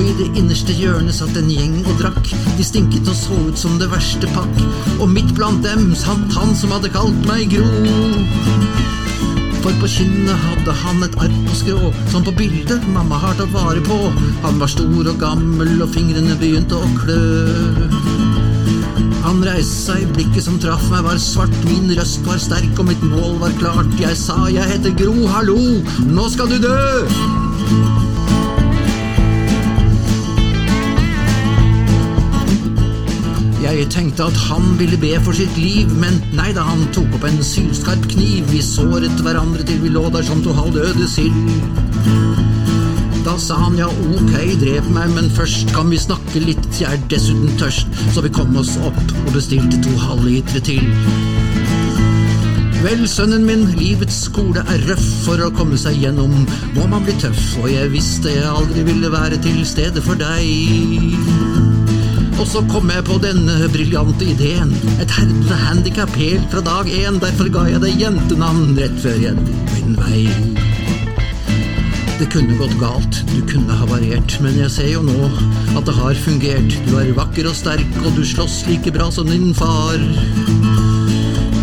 Og 0.00 0.02
i 0.06 0.14
det 0.20 0.28
innerste 0.38 0.72
hjørnet 0.72 1.16
satt 1.16 1.36
en 1.36 1.50
gjeng 1.52 1.80
og 1.84 1.98
drakk. 2.00 2.30
De 2.56 2.64
stinket 2.64 3.08
og 3.10 3.18
så 3.18 3.40
ut 3.50 3.58
som 3.60 3.76
det 3.80 3.90
verste 3.92 4.30
pakk. 4.34 4.62
Og 5.00 5.10
midt 5.12 5.34
blant 5.36 5.64
dem 5.66 5.90
satt 5.98 6.38
han 6.38 6.54
som 6.56 6.72
hadde 6.76 6.92
kalt 6.94 7.26
meg 7.28 7.52
Gro. 7.52 7.66
For 9.60 9.76
på 9.82 9.90
kinnet 9.92 10.40
hadde 10.40 10.72
han 10.82 11.04
et 11.04 11.18
arr 11.20 11.34
på 11.44 11.58
skrå, 11.58 11.90
som 12.12 12.24
på 12.24 12.32
bildet 12.38 12.86
mamma 12.94 13.18
har 13.20 13.36
tatt 13.36 13.52
vare 13.52 13.82
på. 13.84 13.98
Han 14.46 14.62
var 14.62 14.72
stor 14.72 15.12
og 15.12 15.20
gammel, 15.20 15.76
og 15.84 15.92
fingrene 15.92 16.38
begynte 16.40 16.80
å 16.80 16.92
klø. 17.02 18.19
Han 19.24 19.42
reiste 19.44 19.92
seg, 19.92 20.06
blikket 20.14 20.46
som 20.46 20.56
traff 20.62 20.82
meg 20.92 21.04
var 21.04 21.20
svart, 21.20 21.52
min 21.68 21.92
røst 21.98 22.24
var 22.28 22.40
sterk 22.40 22.78
og 22.80 22.88
mitt 22.88 23.02
mål 23.04 23.36
var 23.42 23.52
klart. 23.60 23.92
Jeg 24.00 24.16
sa 24.18 24.46
jeg 24.52 24.68
heter 24.72 24.96
Gro, 24.96 25.14
hallo, 25.34 25.58
nå 26.08 26.28
skal 26.32 26.50
du 26.52 26.58
dø! 26.64 26.80
Jeg 33.70 33.86
tenkte 33.92 34.26
at 34.26 34.36
han 34.50 34.64
ville 34.80 34.98
be 35.00 35.12
for 35.24 35.36
sitt 35.36 35.56
liv, 35.56 35.88
men 36.02 36.18
nei 36.36 36.50
da, 36.56 36.64
han 36.66 36.82
tok 36.96 37.14
opp 37.16 37.24
en 37.28 37.38
sylskarp 37.44 38.08
kniv. 38.12 38.50
Vi 38.50 38.60
såret 38.66 39.22
hverandre 39.24 39.64
til 39.64 39.80
vi 39.84 39.94
lå 39.94 40.08
der 40.12 40.26
som 40.26 40.42
to 40.44 40.56
halvdøde 40.56 41.08
sild. 41.08 42.49
Sa 43.40 43.56
han 43.56 43.78
ja, 43.78 43.86
ok, 43.88 44.34
drep 44.60 44.88
meg, 44.92 45.14
men 45.16 45.30
først 45.32 45.70
kan 45.72 45.88
vi 45.88 45.96
snakke 45.98 46.42
litt, 46.44 46.66
jeg 46.76 46.92
er 46.92 47.00
dessuten 47.08 47.54
tørst. 47.60 47.88
Så 48.12 48.20
vi 48.20 48.32
kom 48.36 48.52
oss 48.60 48.74
opp 48.84 48.98
og 49.24 49.30
bestilte 49.32 49.80
to 49.80 49.94
halvlitere 50.02 50.60
til. 50.66 50.84
Vel, 52.84 53.06
sønnen 53.08 53.46
min, 53.48 53.64
livets 53.78 54.26
skole 54.26 54.60
er 54.72 54.84
røff 54.90 55.08
for 55.24 55.40
å 55.40 55.50
komme 55.56 55.80
seg 55.80 55.96
gjennom. 56.04 56.36
Må 56.76 56.86
man 56.92 57.04
bli 57.06 57.16
tøff, 57.20 57.40
og 57.62 57.70
jeg 57.72 57.90
visste 57.96 58.36
jeg 58.36 58.44
aldri 58.44 58.84
ville 58.86 59.12
være 59.12 59.40
til 59.44 59.64
stede 59.68 60.04
for 60.04 60.20
deg. 60.20 61.16
Og 62.40 62.46
så 62.48 62.62
kom 62.72 62.92
jeg 62.92 63.04
på 63.08 63.18
denne 63.24 63.68
briljante 63.72 64.30
ideen. 64.34 64.72
Et 65.00 65.16
herdende 65.16 65.60
handikap 65.64 66.12
helt 66.20 66.48
fra 66.52 66.64
dag 66.64 66.88
én. 66.92 67.20
Derfor 67.24 67.52
ga 67.52 67.68
jeg 67.72 67.84
deg 67.84 68.04
jentenavn 68.04 68.76
rett 68.80 69.00
før 69.00 69.24
jeg 69.28 69.40
dro 69.40 69.62
min 69.74 69.96
vei. 70.00 70.69
Det 72.20 72.26
kunne 72.28 72.52
gått 72.52 72.74
galt, 72.76 73.22
du 73.30 73.38
kunne 73.48 73.72
ha 73.72 73.86
variert, 73.88 74.34
men 74.44 74.58
jeg 74.60 74.68
ser 74.74 74.88
jo 74.90 75.00
nå 75.00 75.14
at 75.78 75.86
det 75.86 75.94
har 75.96 76.18
fungert. 76.20 76.74
Du 76.84 76.98
er 77.00 77.14
vakker 77.16 77.46
og 77.48 77.54
sterk, 77.56 77.94
og 78.02 78.12
du 78.12 78.20
slåss 78.28 78.66
like 78.68 78.92
bra 78.92 79.06
som 79.14 79.30
din 79.30 79.54
far. 79.56 79.96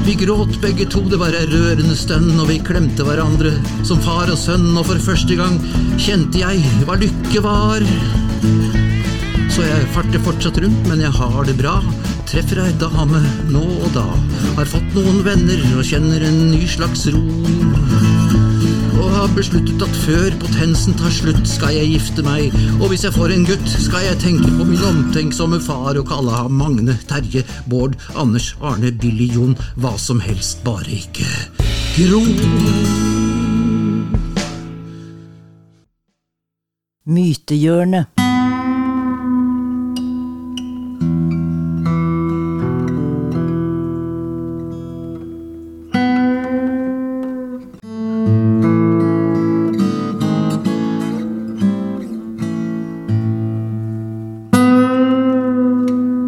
Vi 0.08 0.16
gråt 0.18 0.58
begge 0.64 0.88
to, 0.90 1.04
det 1.12 1.20
var 1.22 1.38
ei 1.38 1.46
rørende 1.52 1.94
stønn, 2.00 2.32
og 2.42 2.50
vi 2.50 2.58
klemte 2.66 3.06
hverandre 3.06 3.54
som 3.86 4.02
far 4.02 4.34
og 4.34 4.42
sønn, 4.42 4.72
og 4.74 4.90
for 4.90 5.06
første 5.12 5.38
gang 5.38 5.62
kjente 6.02 6.42
jeg 6.42 6.66
hva 6.90 6.98
lykke 7.06 7.46
var. 7.46 7.86
Så 9.54 9.62
jeg 9.62 9.88
farter 9.94 10.26
fortsatt 10.26 10.58
rundt, 10.66 10.90
men 10.90 11.06
jeg 11.06 11.14
har 11.22 11.38
det 11.46 11.60
bra. 11.62 11.78
Treffer 12.26 12.66
ei 12.66 12.74
dame 12.82 13.22
nå 13.54 13.62
og 13.78 13.94
da. 13.94 14.10
Har 14.58 14.74
fått 14.74 14.90
noen 14.98 15.22
venner 15.28 15.62
og 15.76 15.86
kjenner 15.86 16.26
en 16.32 16.48
ny 16.50 16.66
slags 16.66 17.06
ro. 17.14 18.47
Har 19.18 19.32
besluttet 19.34 19.82
at 19.82 19.96
før 20.04 20.36
potensen 20.38 20.94
tar 20.94 21.10
slutt, 21.10 21.40
skal 21.50 21.74
jeg 21.74 21.88
gifte 21.96 22.22
meg. 22.22 22.54
Og 22.78 22.92
hvis 22.92 23.02
jeg 23.08 23.16
får 23.16 23.32
en 23.34 23.48
gutt, 23.48 23.66
skal 23.66 24.04
jeg 24.06 24.20
tenke 24.22 24.52
på 24.60 24.68
min 24.70 24.84
omtenksomme 24.86 25.58
far 25.66 25.98
og 25.98 26.06
kalle 26.12 26.36
ham 26.36 26.54
Magne, 26.54 26.94
Terje, 27.10 27.42
Bård, 27.66 27.98
Anders, 28.14 28.52
Arne, 28.62 28.92
Billy, 28.94 29.32
Jon, 29.34 29.58
hva 29.82 29.96
som 29.98 30.22
helst, 30.22 30.62
bare 30.68 31.00
ikke 31.00 31.26
Gro. 31.98 32.22
Mytehjørnet. 37.10 38.27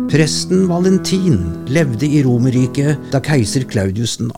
Presten 0.10 0.64
Valentin 0.66 1.36
levde 1.70 2.08
i 2.10 2.24
Romerriket 2.26 3.12
da 3.14 3.20
keiser 3.22 3.62
Claudius 3.70 4.16
2. 4.18 4.32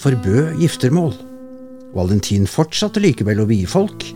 forbød 0.00 0.54
giftermål. 0.62 1.10
Valentin 1.92 2.46
fortsatte 2.48 3.02
likevel 3.04 3.42
å 3.42 3.44
vie 3.50 3.68
folk, 3.68 4.06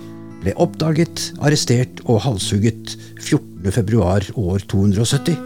ble 0.41 0.55
oppdaget, 0.57 1.27
arrestert 1.45 2.01
og 2.07 2.23
halshugget 2.25 2.95
14. 3.19 3.69
februar 3.77 4.25
år 4.33 4.65
270. 4.73 5.37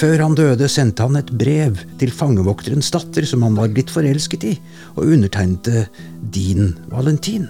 Før 0.00 0.24
han 0.24 0.34
døde, 0.34 0.66
sendte 0.66 1.06
han 1.06 1.20
et 1.20 1.30
brev 1.30 1.78
til 2.02 2.10
fangevokterens 2.10 2.90
datter 2.90 3.28
som 3.30 3.46
han 3.46 3.54
var 3.54 3.70
blitt 3.70 3.94
forelsket 3.94 4.48
i, 4.50 4.56
og 4.98 5.14
undertegnet 5.14 5.94
Din 6.34 6.74
Valentin. 6.90 7.46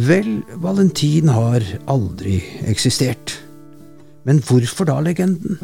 Vel, 0.00 0.40
Valentin 0.64 1.28
har 1.28 1.68
aldri 1.92 2.40
eksistert. 2.72 3.36
Men 4.28 4.40
hvorfor 4.44 4.88
da 4.88 4.98
legenden? 5.00 5.58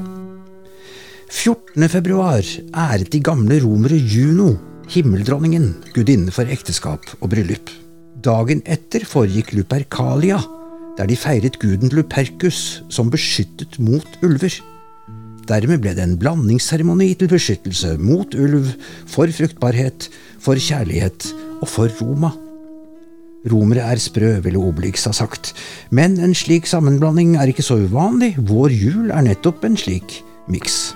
14. 1.30 1.88
februar 1.90 2.44
æret 2.70 3.10
de 3.12 3.20
gamle 3.20 3.58
romere 3.64 3.98
Juno, 3.98 4.54
himmeldronningen, 4.88 5.72
gudinne 5.94 6.32
for 6.32 6.48
ekteskap 6.48 7.02
og 7.20 7.32
bryllup. 7.32 7.72
Dagen 8.24 8.62
etter 8.64 9.04
foregikk 9.04 9.52
Lupercalia, 9.56 10.38
der 10.96 11.10
de 11.10 11.18
feiret 11.18 11.58
guden 11.60 11.92
Lupercus 11.92 12.80
som 12.88 13.10
beskyttet 13.12 13.76
mot 13.82 14.06
ulver. 14.24 14.56
Dermed 15.46 15.82
ble 15.82 15.92
det 15.94 16.06
en 16.06 16.16
blandingsseremoni 16.18 17.12
til 17.20 17.30
beskyttelse 17.30 17.94
mot 18.02 18.34
ulv, 18.34 18.72
for 19.06 19.30
fruktbarhet, 19.30 20.08
for 20.42 20.58
kjærlighet 20.58 21.30
og 21.60 21.68
for 21.70 21.92
Roma. 22.00 22.32
Romere 23.46 23.84
er 23.92 24.00
sprø, 24.02 24.38
ville 24.42 24.58
Obelix 24.58 25.04
ha 25.06 25.12
sagt, 25.14 25.52
men 25.94 26.16
en 26.22 26.34
slik 26.34 26.66
sammenblanding 26.66 27.36
er 27.38 27.52
ikke 27.52 27.64
så 27.66 27.78
uvanlig, 27.84 28.34
vår 28.48 28.74
jul 28.74 29.10
er 29.14 29.26
nettopp 29.28 29.66
en 29.68 29.76
slik 29.78 30.20
miks. 30.50 30.94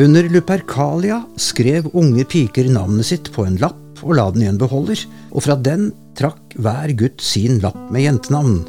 Under 0.00 0.28
Lupercalia 0.30 1.22
skrev 1.40 1.88
unge 1.98 2.24
piker 2.28 2.68
navnet 2.72 3.08
sitt 3.08 3.30
på 3.34 3.46
en 3.48 3.58
lapp 3.60 4.02
og 4.04 4.14
la 4.16 4.28
den 4.32 4.44
i 4.44 4.48
en 4.48 4.60
beholder, 4.60 5.02
og 5.34 5.44
fra 5.44 5.56
den 5.60 5.90
trakk 6.18 6.54
hver 6.60 6.92
gutt 6.98 7.20
sin 7.24 7.60
lapp 7.64 7.78
med 7.92 8.06
jentenavn, 8.06 8.60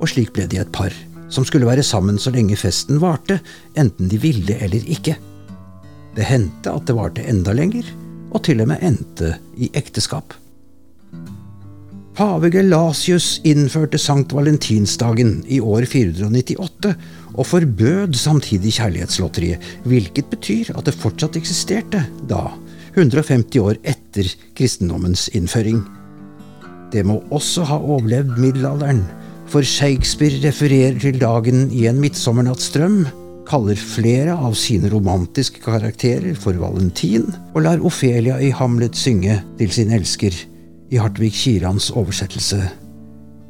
og 0.00 0.10
slik 0.10 0.32
ble 0.34 0.48
de 0.50 0.62
et 0.62 0.72
par, 0.74 0.94
som 1.32 1.46
skulle 1.46 1.68
være 1.68 1.84
sammen 1.86 2.18
så 2.20 2.32
lenge 2.34 2.58
festen 2.58 3.00
varte, 3.02 3.38
enten 3.78 4.10
de 4.10 4.20
ville 4.22 4.58
eller 4.58 4.90
ikke. 4.96 5.16
Det 6.16 6.28
hendte 6.28 6.74
at 6.74 6.88
det 6.88 6.98
varte 6.98 7.24
enda 7.28 7.54
lenger, 7.56 7.86
og 8.32 8.42
til 8.46 8.64
og 8.64 8.72
med 8.72 8.82
endte 8.84 9.36
i 9.60 9.70
ekteskap. 9.76 10.34
Pave 12.12 12.50
Gelasius 12.52 13.38
innførte 13.48 13.96
Sankt 13.96 14.34
Valentinsdagen 14.36 15.38
i 15.48 15.62
år 15.64 15.86
498 15.88 16.90
og 17.32 17.46
forbød 17.48 18.18
samtidig 18.20 18.74
kjærlighetslotteriet, 18.76 19.64
hvilket 19.88 20.28
betyr 20.28 20.74
at 20.76 20.84
det 20.90 20.96
fortsatt 21.00 21.38
eksisterte 21.40 22.02
da, 22.28 22.50
150 22.92 23.56
år 23.64 23.80
etter 23.80 24.28
kristendommens 24.58 25.30
innføring. 25.32 25.80
Det 26.92 27.06
må 27.08 27.22
også 27.32 27.64
ha 27.72 27.80
overlevd 27.80 28.36
middelalderen, 28.36 29.00
for 29.48 29.64
Shakespeare 29.64 30.44
refererer 30.44 31.00
til 31.00 31.16
dagen 31.16 31.70
i 31.72 31.86
En 31.88 32.00
midtsommernattsdrøm, 32.04 33.06
kaller 33.48 33.80
flere 33.80 34.36
av 34.36 34.52
sine 34.54 34.92
romantiske 34.92 35.64
karakterer 35.64 36.36
for 36.36 36.60
Valentin, 36.60 37.30
og 37.56 37.64
lar 37.64 37.80
Ofelia 37.80 38.36
i 38.36 38.52
Hamlet 38.52 39.00
synge 39.00 39.40
til 39.56 39.72
sin 39.72 39.96
elsker 39.96 40.36
i 40.92 41.00
Hartvig 41.00 41.32
Kirans 41.32 41.88
oversettelse. 41.96 42.60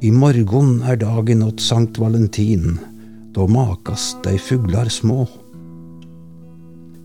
I 0.02 0.10
morgon 0.14 0.76
er 0.86 0.98
dagen 1.00 1.42
åt 1.42 1.62
Sankt 1.62 1.98
Valentin, 1.98 2.78
då 3.34 3.48
makas 3.48 4.12
dei 4.24 4.38
fuglar 4.38 4.88
små. 4.88 5.26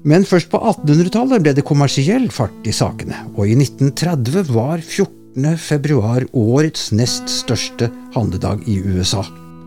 Men 0.07 0.25
først 0.25 0.51
på 0.53 0.59
1800-tallet 0.61 1.43
ble 1.43 1.55
det 1.57 1.65
kommersiell 1.65 2.29
fart 2.31 2.69
i 2.69 2.73
sakene, 2.73 3.25
og 3.35 3.49
i 3.49 3.57
1930 3.57 4.53
var 4.53 4.77
14. 4.79 5.57
februar 5.57 6.25
årets 6.37 6.91
nest 6.93 7.29
største 7.33 7.89
handledag 8.15 8.63
i 8.69 8.77
USA. 8.85 9.25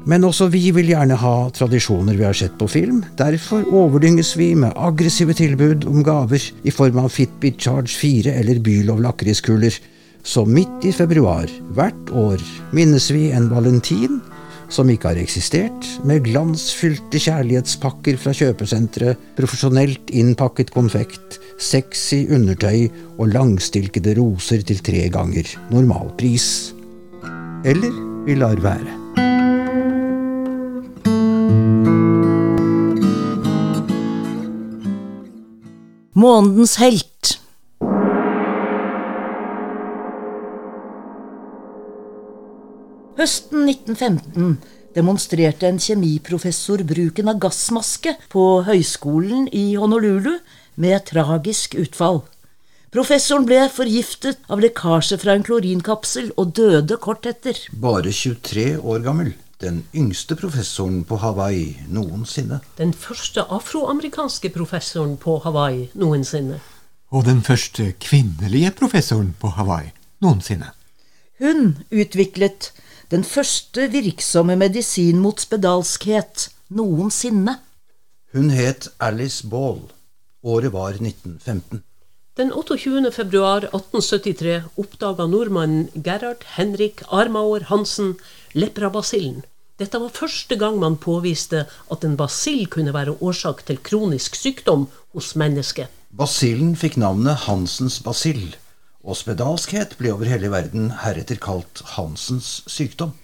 Men 0.09 0.25
også 0.25 0.49
vi 0.55 0.71
vil 0.73 0.89
gjerne 0.95 1.19
ha 1.21 1.35
tradisjoner 1.53 2.17
vi 2.17 2.25
har 2.25 2.37
sett 2.37 2.55
på 2.59 2.71
film. 2.71 3.03
Derfor 3.19 3.67
overdynges 3.69 4.33
vi 4.39 4.55
med 4.57 4.73
aggressive 4.79 5.35
tilbud 5.37 5.85
om 5.91 6.01
gaver 6.07 6.41
i 6.63 6.73
form 6.73 7.03
av 7.05 7.11
Fitbit 7.13 7.61
Charge 7.61 7.93
4 7.93 8.39
eller 8.41 8.63
Bylov 8.65 9.03
lakriskuler. 9.05 9.77
Så 10.23 10.45
midt 10.45 10.85
i 10.85 10.93
februar 10.93 11.51
hvert 11.77 12.13
år 12.17 12.43
minnes 12.77 13.09
vi 13.13 13.31
en 13.35 13.49
valentin 13.53 14.21
som 14.71 14.91
ikke 14.91 15.11
har 15.11 15.19
eksistert, 15.19 15.87
med 16.07 16.23
glansfylte 16.29 17.19
kjærlighetspakker 17.19 18.19
fra 18.23 18.35
kjøpesentre, 18.37 19.17
profesjonelt 19.35 20.13
innpakket 20.15 20.71
konfekt, 20.75 21.41
sexy 21.59 22.23
undertøy 22.31 22.87
og 23.19 23.33
langstilkede 23.35 24.15
roser 24.21 24.63
til 24.67 24.79
tre 24.87 25.09
ganger 25.13 25.51
normalpris. 25.75 26.71
Eller 27.67 27.95
vi 28.29 28.39
lar 28.39 28.63
være. 28.63 28.97
Månedens 36.21 36.77
helt. 36.79 37.10
Høsten 43.21 43.67
1915 43.69 44.55
demonstrerte 44.97 45.69
en 45.69 45.81
kjemiprofessor 45.83 46.81
bruken 46.89 47.29
av 47.29 47.37
gassmaske 47.43 48.15
på 48.33 48.45
høyskolen 48.65 49.45
i 49.53 49.75
Honolulu 49.77 50.39
med 50.81 51.05
tragisk 51.11 51.77
utfall. 51.83 52.23
Professoren 52.89 53.45
ble 53.45 53.61
forgiftet 53.75 54.41
av 54.49 54.65
lekkasje 54.65 55.21
fra 55.21 55.37
en 55.37 55.45
klorinkapsel 55.45 56.33
og 56.41 56.57
døde 56.57 56.97
kort 56.97 57.29
etter. 57.29 57.61
Bare 57.85 58.09
23 58.09 58.67
år 58.81 59.05
gammel. 59.05 59.35
Den 59.61 59.85
yngste 59.93 60.41
professoren 60.41 61.05
på 61.05 61.21
Hawaii 61.21 61.77
noensinne. 61.93 62.63
Den 62.81 62.97
første 62.97 63.45
afroamerikanske 63.45 64.49
professoren 64.57 65.19
på 65.21 65.43
Hawaii 65.45 65.91
noensinne. 65.93 66.63
Og 67.13 67.29
den 67.29 67.45
første 67.45 67.93
kvinnelige 68.01 68.73
professoren 68.81 69.35
på 69.37 69.53
Hawaii 69.61 69.93
noensinne. 70.25 70.73
Hun 71.37 71.77
utviklet 71.93 72.73
den 73.11 73.25
første 73.27 73.89
virksomme 73.91 74.55
medisin 74.57 75.19
mot 75.19 75.41
spedalskhet 75.43 76.49
noensinne. 76.71 77.57
Hun 78.33 78.51
het 78.55 78.87
Alice 79.03 79.47
Ball. 79.51 79.81
Året 80.47 80.73
var 80.73 80.95
1915. 80.95 81.83
Den 82.39 82.53
28. 82.55 83.11
februar 83.13 83.67
1873 83.67 84.63
oppdaga 84.79 85.27
nordmannen 85.27 85.89
Gerhard 86.05 86.47
Henrik 86.55 87.03
Armauer 87.11 87.67
Hansen 87.69 88.15
leprabasillen. 88.55 89.43
Dette 89.81 89.99
var 89.99 90.15
første 90.15 90.57
gang 90.61 90.79
man 90.79 90.97
påviste 91.01 91.65
at 91.91 92.05
en 92.07 92.17
basill 92.17 92.69
kunne 92.71 92.95
være 92.95 93.17
årsak 93.21 93.65
til 93.67 93.81
kronisk 93.83 94.39
sykdom 94.39 94.87
hos 95.17 95.35
mennesket. 95.35 95.91
Basillen 96.15 96.77
fikk 96.79 96.97
navnet 97.01 97.49
Hansens 97.49 97.99
basill, 98.05 98.55
og 99.05 99.17
spedalskhet 99.17 99.97
ble 99.99 100.13
over 100.13 100.29
hele 100.29 100.51
verden 100.53 100.91
heretter 101.03 101.41
kalt 101.41 101.83
Hansens 101.97 102.61
sykdom. 102.69 103.15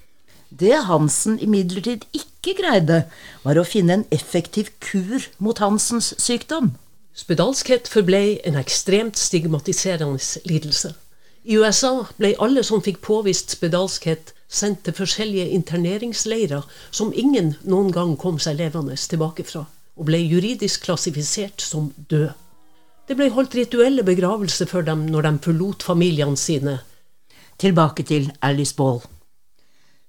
Det 0.49 0.73
Hansen 0.87 1.39
imidlertid 1.43 2.07
ikke 2.15 2.55
greide, 2.61 3.03
var 3.43 3.59
å 3.59 3.67
finne 3.67 3.99
en 3.99 4.05
effektiv 4.15 4.71
kur 4.81 5.27
mot 5.43 5.59
Hansens 5.61 6.15
sykdom. 6.23 6.73
Spedalskhet 7.17 7.89
forblei 7.89 8.39
en 8.45 8.59
ekstremt 8.61 9.19
stigmatiserende 9.19 10.21
lidelse. 10.49 10.95
I 11.45 11.59
USA 11.59 12.07
ble 12.19 12.35
alle 12.43 12.65
som 12.67 12.83
fikk 12.83 13.03
påvist 13.05 13.55
spedalskhet, 13.55 14.33
sendt 14.49 14.85
til 14.87 14.95
forskjellige 14.95 15.51
interneringsleirer 15.59 16.67
som 16.95 17.13
ingen 17.15 17.55
noen 17.67 17.93
gang 17.95 18.17
kom 18.19 18.39
seg 18.43 18.59
levende 18.61 18.97
tilbake 18.97 19.47
fra, 19.47 19.65
og 19.97 20.09
ble 20.09 20.21
juridisk 20.23 20.87
klassifisert 20.87 21.63
som 21.63 21.93
død. 22.11 22.31
Det 23.07 23.15
ble 23.15 23.29
holdt 23.31 23.55
rituelle 23.55 24.03
begravelser 24.03 24.67
for 24.67 24.83
dem 24.87 25.05
når 25.13 25.29
de 25.29 25.35
forlot 25.45 25.85
familiene 25.87 26.39
sine. 26.41 26.81
Tilbake 27.63 28.03
til 28.07 28.33
Alice 28.43 28.75
Ball. 28.75 28.99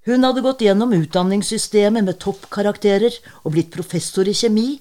Hun 0.08 0.24
hadde 0.26 0.42
gått 0.42 0.64
gjennom 0.64 0.94
utdanningssystemet 0.96 2.06
med 2.06 2.18
toppkarakterer 2.22 3.14
og 3.44 3.52
blitt 3.54 3.70
professor 3.74 4.26
i 4.26 4.34
kjemi, 4.34 4.80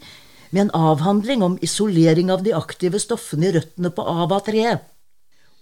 med 0.50 0.66
en 0.66 0.76
avhandling 0.80 1.44
om 1.44 1.58
isolering 1.62 2.32
av 2.32 2.46
de 2.46 2.54
aktive 2.56 3.02
stoffene 3.04 3.50
i 3.50 3.54
røttene 3.58 3.92
på 3.94 4.06
ava-treet. 4.08 4.86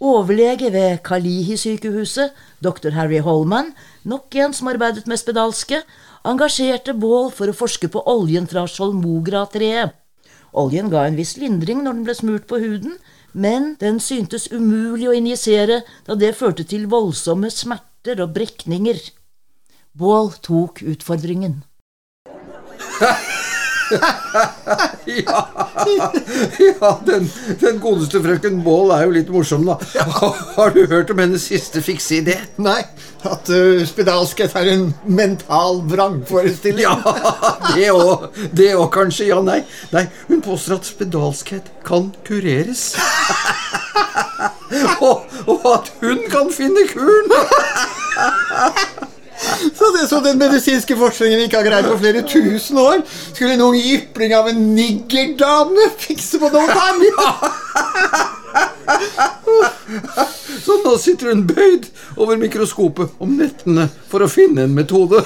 Overlege 0.06 0.70
ved 0.72 1.00
Kalihi-sykehuset, 1.08 2.36
dr. 2.62 2.92
Harry 2.94 3.20
Holman, 3.26 3.74
nok 4.04 4.36
en 4.36 4.54
som 4.54 4.70
arbeidet 4.70 5.08
med 5.10 5.20
spedalske, 5.20 5.82
engasjerte 6.28 6.94
Baal 6.94 7.32
for 7.34 7.50
å 7.50 7.58
forske 7.58 7.90
på 7.92 8.04
oljen 8.12 8.48
fra 8.52 8.68
Sholmogra-treet. 8.70 9.96
Oljen 10.56 10.90
ga 10.92 11.04
en 11.06 11.18
viss 11.20 11.36
lindring 11.38 11.84
når 11.84 11.98
den 11.98 12.06
ble 12.08 12.16
smurt 12.16 12.48
på 12.48 12.62
huden, 12.64 12.96
men 13.36 13.74
den 13.82 14.00
syntes 14.00 14.48
umulig 14.54 15.10
å 15.12 15.16
injisere 15.18 15.82
da 16.08 16.16
det 16.16 16.36
førte 16.40 16.64
til 16.64 16.88
voldsomme 16.92 17.52
smerter 17.52 18.22
og 18.24 18.32
brekninger. 18.38 19.02
Bål 19.96 20.32
tok 20.44 20.82
utfordringen. 20.96 21.64
Ja, 25.06 25.42
ja 26.60 26.92
den, 27.06 27.28
den 27.62 27.80
godeste 27.80 28.22
frøken 28.24 28.64
Baal 28.66 28.94
er 28.96 29.04
jo 29.06 29.14
litt 29.14 29.30
morsom, 29.34 29.68
da. 29.68 29.78
Har 30.56 30.74
du 30.74 30.82
hørt 30.90 31.12
om 31.14 31.22
hennes 31.22 31.46
siste 31.52 31.84
fikse 31.86 32.20
idé? 32.24 32.40
Nei, 32.62 32.80
at 33.26 33.52
uh, 33.54 33.84
spedalskhet 33.88 34.56
er 34.58 34.72
en 34.74 34.88
mental 35.06 35.82
vrangforestilling. 35.92 36.86
Ja, 36.86 36.96
det 37.76 37.90
òg. 37.94 38.28
Det 38.56 38.72
òg, 38.76 38.90
kanskje. 38.96 39.30
Ja, 39.30 39.42
nei. 39.46 39.62
nei. 39.94 40.08
Hun 40.30 40.42
påstår 40.46 40.80
at 40.80 40.90
spedalskhet 40.90 41.72
kan 41.86 42.12
kureres. 42.28 42.96
og, 45.06 45.26
og 45.46 45.68
at 45.76 45.92
hun 46.02 46.26
kan 46.34 46.54
finne 46.54 46.88
kuren! 46.92 47.30
Så 49.76 49.92
det 49.96 50.08
som 50.10 50.24
den 50.24 50.38
medisinske 50.40 50.98
forskningen 51.00 51.40
ikke 51.46 51.58
har 51.62 51.68
greid 51.70 51.90
på 51.90 51.98
flere 52.02 52.22
tusen 52.28 52.78
år, 52.82 53.02
skulle 53.34 53.54
en 53.56 53.66
ung 53.68 53.78
jypling 53.80 54.36
av 54.36 54.48
en 54.52 54.62
niggerdame 54.76 55.90
fikse 56.02 56.40
på 56.42 56.50
noen 56.54 56.72
annet? 56.72 57.16
Så 60.66 60.80
nå 60.84 60.96
sitter 61.02 61.34
hun 61.34 61.44
bøyd 61.50 61.90
over 62.16 62.40
mikroskopet 62.40 63.10
om 63.22 63.36
nettene 63.40 63.90
for 64.12 64.24
å 64.26 64.32
finne 64.32 64.66
en 64.66 64.76
metode. 64.78 65.20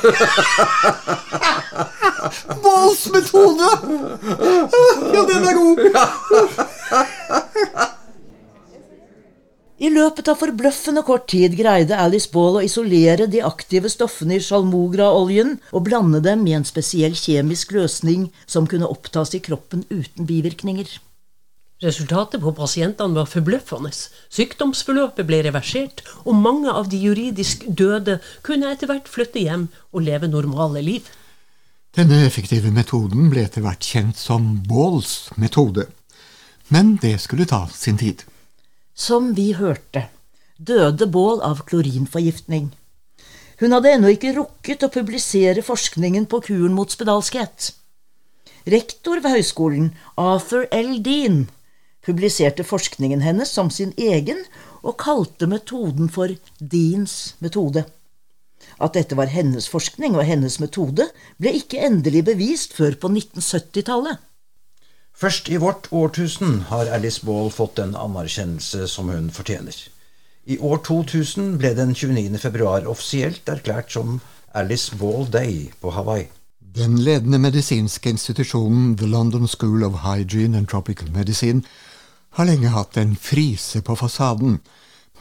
Balls 2.64 3.06
metode! 3.14 3.70
Ja, 5.14 5.22
den 5.30 5.48
er 5.48 5.56
god. 5.62 5.80
I 9.80 9.88
løpet 9.88 10.28
av 10.28 10.36
forbløffende 10.42 11.06
kort 11.08 11.30
tid 11.32 11.54
greide 11.56 11.96
Alice 11.96 12.28
Ball 12.34 12.58
å 12.60 12.64
isolere 12.66 13.30
de 13.32 13.40
aktive 13.48 13.88
stoffene 13.88 14.36
i 14.36 14.44
sjalmogra-oljen 14.44 15.54
og 15.72 15.86
blande 15.86 16.20
dem 16.26 16.42
i 16.50 16.56
en 16.58 16.66
spesiell 16.68 17.16
kjemisk 17.16 17.72
løsning 17.78 18.26
som 18.44 18.68
kunne 18.68 18.90
opptas 18.92 19.32
i 19.38 19.40
kroppen 19.46 19.86
uten 19.88 20.28
bivirkninger. 20.28 20.98
Resultatet 21.80 22.44
på 22.44 22.52
pasientene 22.58 23.16
var 23.16 23.30
forbløffende. 23.32 23.94
Sykdomsforløpet 24.36 25.24
ble 25.30 25.40
reversert, 25.46 26.04
og 26.28 26.36
mange 26.36 26.74
av 26.76 26.90
de 26.92 27.00
juridisk 27.00 27.64
døde 27.72 28.18
kunne 28.44 28.74
etter 28.74 28.92
hvert 28.92 29.08
flytte 29.08 29.40
hjem 29.46 29.70
og 29.96 30.04
leve 30.04 30.28
normale 30.28 30.84
liv. 30.84 31.08
Denne 31.96 32.26
effektive 32.26 32.74
metoden 32.76 33.32
ble 33.32 33.48
etter 33.48 33.64
hvert 33.64 33.88
kjent 33.88 34.20
som 34.20 34.58
Balls 34.68 35.30
metode. 35.40 35.88
Men 36.68 36.98
det 37.00 37.16
skulle 37.24 37.48
ta 37.48 37.64
sin 37.72 37.98
tid. 37.98 38.28
Som 39.00 39.32
vi 39.36 39.54
hørte, 39.56 40.10
døde 40.60 41.06
Baal 41.08 41.40
av 41.46 41.62
klorinforgiftning. 41.70 42.66
Hun 43.62 43.72
hadde 43.72 43.94
ennå 43.96 44.10
ikke 44.12 44.34
rukket 44.36 44.84
å 44.84 44.90
publisere 44.92 45.64
forskningen 45.64 46.26
på 46.32 46.42
kuren 46.50 46.76
mot 46.76 46.92
spedalskhet. 46.92 47.70
Rektor 48.68 49.22
ved 49.24 49.38
høyskolen, 49.38 49.88
Arthur 50.20 50.68
L. 50.76 50.98
Dean, 51.06 51.46
publiserte 52.04 52.68
forskningen 52.68 53.24
hennes 53.24 53.56
som 53.56 53.72
sin 53.72 53.96
egen 53.96 54.44
og 54.84 55.00
kalte 55.00 55.48
metoden 55.48 56.12
for 56.12 56.36
Deans 56.60 57.38
metode. 57.40 57.86
At 58.84 59.00
dette 59.00 59.16
var 59.16 59.32
hennes 59.32 59.72
forskning 59.72 60.20
og 60.20 60.28
hennes 60.28 60.60
metode, 60.60 61.08
ble 61.40 61.56
ikke 61.62 61.80
endelig 61.88 62.28
bevist 62.34 62.76
før 62.76 63.00
på 63.00 63.16
1970-tallet. 63.16 64.20
Først 65.20 65.50
i 65.52 65.58
vårt 65.60 65.90
årtusen 65.92 66.62
har 66.70 66.88
Alice 66.96 67.26
Ball 67.28 67.50
fått 67.52 67.76
den 67.76 67.92
anerkjennelse 67.92 68.86
som 68.88 69.10
hun 69.12 69.28
fortjener. 69.36 69.76
I 70.48 70.56
år 70.64 70.78
2000 70.88 71.58
ble 71.60 71.74
den 71.76 71.92
29. 71.92 72.38
februar 72.40 72.86
offisielt 72.88 73.50
erklært 73.52 73.92
som 73.92 74.22
Alice 74.56 74.96
Ball 74.96 75.28
Day 75.28 75.74
på 75.82 75.92
Hawaii. 75.92 76.30
Den 76.60 76.96
ledende 77.04 77.40
medisinske 77.44 78.14
institusjonen 78.14 78.94
The 78.96 79.10
London 79.12 79.48
School 79.48 79.84
of 79.84 80.06
Hygiene 80.06 80.58
and 80.58 80.70
Tropical 80.72 81.12
Medicine 81.12 81.68
har 82.40 82.48
lenge 82.48 82.72
hatt 82.72 82.96
en 82.98 83.18
frise 83.20 83.82
på 83.84 83.98
fasaden 84.00 84.62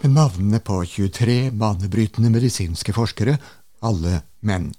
med 0.03 0.15
navnene 0.15 0.61
på 0.63 0.79
23 0.87 1.51
banebrytende 1.51 2.31
medisinske 2.31 2.95
forskere, 2.95 3.35
alle 3.83 4.21
menn. 4.47 4.71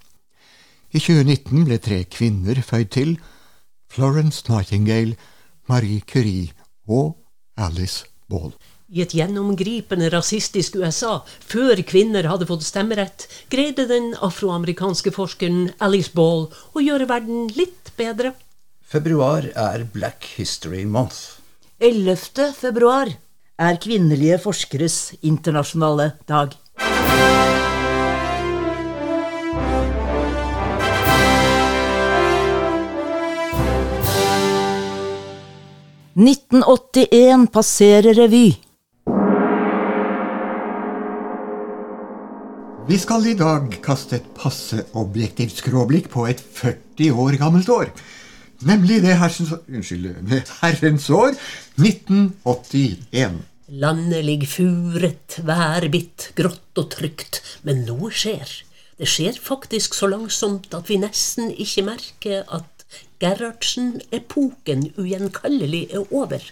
I 0.95 1.03
2019 1.03 1.67
ble 1.67 1.81
tre 1.83 1.99
kvinner 2.07 2.63
føyd 2.63 2.93
til, 2.95 3.13
Florence 3.89 4.45
Nightingale, 4.49 5.15
Marie 5.67 6.01
Curie 6.05 6.51
og 6.87 7.15
Alice 7.57 8.05
Ball. 8.29 8.53
I 8.89 9.03
et 9.03 9.13
gjennomgripende 9.13 10.09
rasistisk 10.09 10.79
USA, 10.81 11.19
før 11.25 11.81
kvinner 11.85 12.25
hadde 12.29 12.47
fått 12.49 12.65
stemmerett, 12.65 13.27
greide 13.53 13.85
den 13.89 14.15
afroamerikanske 14.17 15.13
forskeren 15.13 15.73
Alice 15.85 16.13
Ball 16.15 16.47
å 16.73 16.81
gjøre 16.81 17.09
verden 17.09 17.51
litt 17.57 17.93
bedre. 17.99 18.33
Februar 18.81 19.45
er 19.53 19.85
Black 19.93 20.25
History 20.39 20.85
Month. 20.89 21.37
11. 21.79 22.49
februar 22.57 23.13
er 23.59 23.77
kvinnelige 23.83 24.39
forskeres 24.41 24.97
internasjonale 25.21 26.13
dag. 26.27 26.57
«1981 36.19 37.47
passerer 37.47 38.11
revy. 38.11 38.49
Vi 42.89 42.97
skal 42.99 43.27
i 43.31 43.35
dag 43.39 43.77
kaste 43.85 44.17
et 44.17 44.25
passe 44.35 44.81
objektivt 44.99 45.61
skråblikk 45.61 46.09
på 46.11 46.25
et 46.27 46.41
40 46.43 47.13
år 47.23 47.37
gammelt 47.39 47.71
år. 47.71 47.93
Nemlig 48.67 48.97
det 49.05 49.15
hersens, 49.21 49.53
unnskyld, 49.63 50.09
det 50.27 50.41
herrens 50.59 51.07
år 51.09 51.37
1981. 51.79 53.39
Landet 53.69 54.25
ligger 54.27 54.51
furet, 54.57 55.39
værbitt, 55.47 56.33
grått 56.35 56.83
og 56.83 56.89
trygt, 56.97 57.39
men 57.63 57.85
noe 57.87 58.11
skjer. 58.11 58.51
Det 58.99 59.07
skjer 59.07 59.39
faktisk 59.39 59.95
så 59.95 60.11
langsomt 60.11 60.67
at 60.75 60.91
vi 60.91 60.99
nesten 60.99 61.53
ikke 61.55 61.85
merker 61.93 62.43
at 62.51 62.78
Gerhardsen-epoken 63.19 64.93
ugjenkallelig 64.97 65.83
er 65.93 66.13
over. 66.13 66.43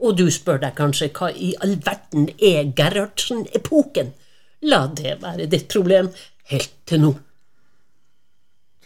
Og 0.00 0.16
du 0.18 0.30
spør 0.32 0.60
deg 0.62 0.76
kanskje 0.78 1.10
hva 1.16 1.30
i 1.32 1.52
all 1.64 1.76
verden 1.84 2.30
er 2.38 2.70
Gerhardsen-epoken? 2.76 4.14
La 4.62 4.86
det 4.86 5.18
være 5.22 5.48
ditt 5.50 5.68
problem. 5.72 6.10
Helt 6.50 6.72
til 6.86 7.04
nå. 7.04 7.12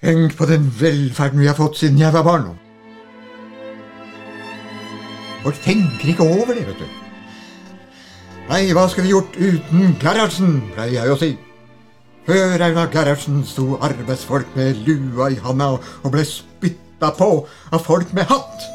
Tenk 0.05 0.37
på 0.37 0.47
den 0.47 0.69
velferden 0.81 1.40
vi 1.40 1.49
har 1.49 1.57
fått 1.59 1.79
siden 1.81 2.03
jeg 2.03 2.12
var 2.12 2.27
barn. 2.27 2.53
Folk 5.45 5.57
tenker 5.64 6.09
ikke 6.12 6.27
over 6.27 6.53
det, 6.57 6.67
vet 6.69 6.83
du. 6.83 7.01
Nei, 8.49 8.61
hva 8.77 8.85
skulle 8.88 9.07
vi 9.07 9.14
gjort 9.14 9.37
uten 9.40 9.97
Gerhardsen, 10.01 10.59
pleier 10.75 10.99
jeg 10.99 11.12
å 11.12 11.19
si. 11.21 11.31
Før 12.25 12.62
Einar 12.64 12.90
Gerhardsen 12.93 13.43
sto 13.49 13.79
arbeidsfolk 13.85 14.55
med 14.57 14.81
lua 14.87 15.31
i 15.33 15.40
handa 15.45 15.75
og 15.77 16.12
ble 16.12 16.25
spytta 17.05 17.11
på 17.11 17.47
av 17.71 17.79
folk 17.79 18.12
med 18.12 18.27
hatt. 18.27 18.71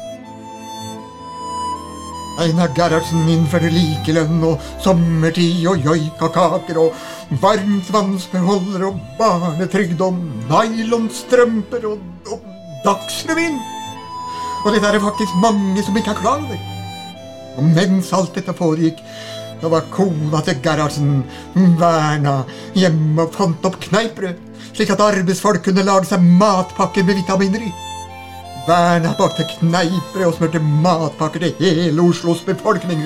Einar 2.40 2.70
Gerhardsen 2.74 3.28
innførte 3.28 3.68
likelønn 3.70 4.42
og 4.44 4.60
sommertid 4.80 5.66
og 5.68 5.82
joikakaker 5.84 6.78
og 6.78 6.94
varmtvannsbeholder 7.42 8.86
og 8.86 9.00
barnetrygd 9.18 10.00
og 10.00 10.16
nylonstrømper 10.48 11.84
og, 11.86 11.98
og 12.30 12.40
Dagsrevyen. 12.84 13.58
Og 14.64 14.72
dette 14.72 14.86
er 14.88 14.96
det 14.96 15.02
faktisk 15.04 15.36
mange 15.42 15.82
som 15.84 15.96
ikke 15.96 16.14
er 16.14 16.22
klar 16.22 16.40
over. 16.40 16.62
Og 17.58 17.64
mens 17.64 18.12
alt 18.16 18.34
dette 18.34 18.54
foregikk, 18.56 19.02
da 19.60 19.68
var 19.68 19.84
kona 19.92 20.40
til 20.40 20.62
Gerhardsen, 20.64 21.20
Verna, 21.76 22.46
hjemme 22.72 23.26
og 23.26 23.36
fant 23.36 23.68
opp 23.68 23.76
kneippbrød, 23.84 24.40
slik 24.72 24.94
at 24.94 25.04
arbeidsfolk 25.04 25.66
kunne 25.66 25.84
lage 25.84 26.08
seg 26.08 26.24
matpakker 26.24 27.04
med 27.04 27.20
vitaminer 27.20 27.68
i. 27.68 27.89
Verna 28.70 29.10
bakte 29.18 29.42
kneiper 29.56 30.28
og 30.28 30.36
smurte 30.36 30.60
matpakker 30.62 31.42
til 31.42 31.54
hele 31.58 32.04
Oslos 32.06 32.44
befolkning. 32.46 33.00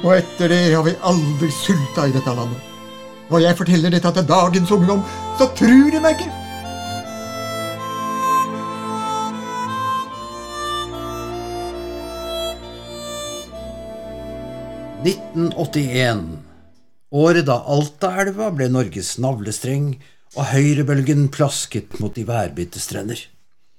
Og 0.00 0.14
etter 0.16 0.48
det 0.48 0.60
har 0.72 0.86
vi 0.86 0.94
aldri 1.04 1.50
sulta 1.52 2.06
i 2.08 2.14
dette 2.14 2.32
landet. 2.32 2.60
Når 3.28 3.42
jeg 3.44 3.58
forteller 3.58 3.92
dette 3.92 4.12
til 4.16 4.30
dagens 4.30 4.72
ungdom, 4.72 5.02
så 5.36 5.50
tror 5.58 5.90
de 5.92 6.00
meg 6.00 6.16
ikke. 6.16 6.30
1981. 15.02 16.24
Året 17.12 17.48
da 17.50 17.58
Altaelva 17.74 18.48
ble 18.56 18.70
Norges 18.72 19.16
navlestreng 19.20 19.96
og 20.38 20.48
høyrebølgen 20.54 21.28
plasket 21.34 21.98
mot 22.00 22.14
de 22.16 22.24
værbitte 22.24 22.80
strender. 22.80 23.20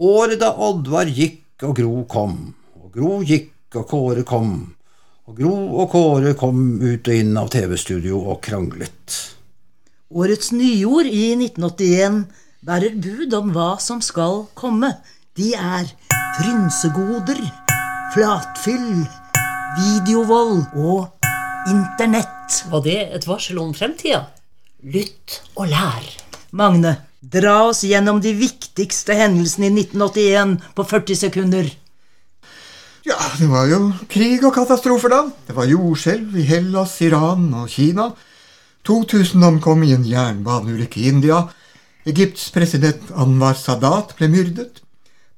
Året 0.02 0.40
da 0.42 0.50
Oddvar 0.58 1.06
gikk 1.06 1.62
og 1.68 1.76
Gro 1.78 2.00
kom, 2.10 2.38
og 2.82 2.96
Gro 2.96 3.20
gikk 3.22 3.78
og 3.78 3.86
Kåre 3.92 4.24
kom, 4.26 4.74
og 5.30 5.38
Gro 5.38 5.54
og 5.54 5.92
Kåre 5.92 6.32
kom 6.34 6.80
ut 6.82 7.06
og 7.06 7.14
inn 7.14 7.38
av 7.38 7.52
TV-studio 7.54 8.24
og 8.34 8.40
kranglet. 8.42 9.20
Årets 10.10 10.50
nyord 10.54 11.06
i 11.06 11.36
1981 11.38 12.24
bærer 12.66 12.98
bud 13.06 13.38
om 13.38 13.54
hva 13.54 13.76
som 13.78 14.02
skal 14.02 14.48
komme. 14.58 14.96
De 15.38 15.54
er 15.54 15.86
frynsegoder, 16.40 17.46
flatfyll, 18.18 19.06
videovold 19.78 20.74
og 20.74 21.70
Internett. 21.70 22.64
Var 22.74 22.82
det 22.86 23.00
et 23.14 23.30
varsel 23.30 23.62
om 23.62 23.78
fremtida? 23.78 24.26
Lytt 24.82 25.44
og 25.54 25.70
lær. 25.70 26.14
Magne, 26.50 26.98
dra 27.32 27.70
oss 27.70 27.84
gjennom 27.88 28.20
de 28.22 28.34
viktigste 28.36 29.16
hendelsene 29.16 29.70
i 29.70 29.74
1981 29.86 30.58
på 30.76 30.86
40 30.90 31.20
sekunder. 31.24 31.72
Ja, 33.04 33.18
det 33.40 33.50
var 33.52 33.68
jo 33.68 33.80
krig 34.12 34.44
og 34.48 34.54
katastrofer, 34.56 35.12
da. 35.12 35.24
Det 35.48 35.56
var 35.56 35.68
jordskjelv 35.68 36.38
i 36.40 36.46
Hellas, 36.48 36.96
Iran 37.04 37.50
og 37.60 37.72
Kina. 37.72 38.12
2000 38.88 39.44
omkom 39.44 39.84
i 39.84 39.94
en 39.96 40.06
jernbaneulykke 40.08 41.02
i 41.02 41.10
India. 41.12 41.42
Egypts 42.08 42.50
president 42.52 43.12
Anwar 43.16 43.56
Sadat 43.60 44.16
ble 44.20 44.28
myrdet. 44.32 44.82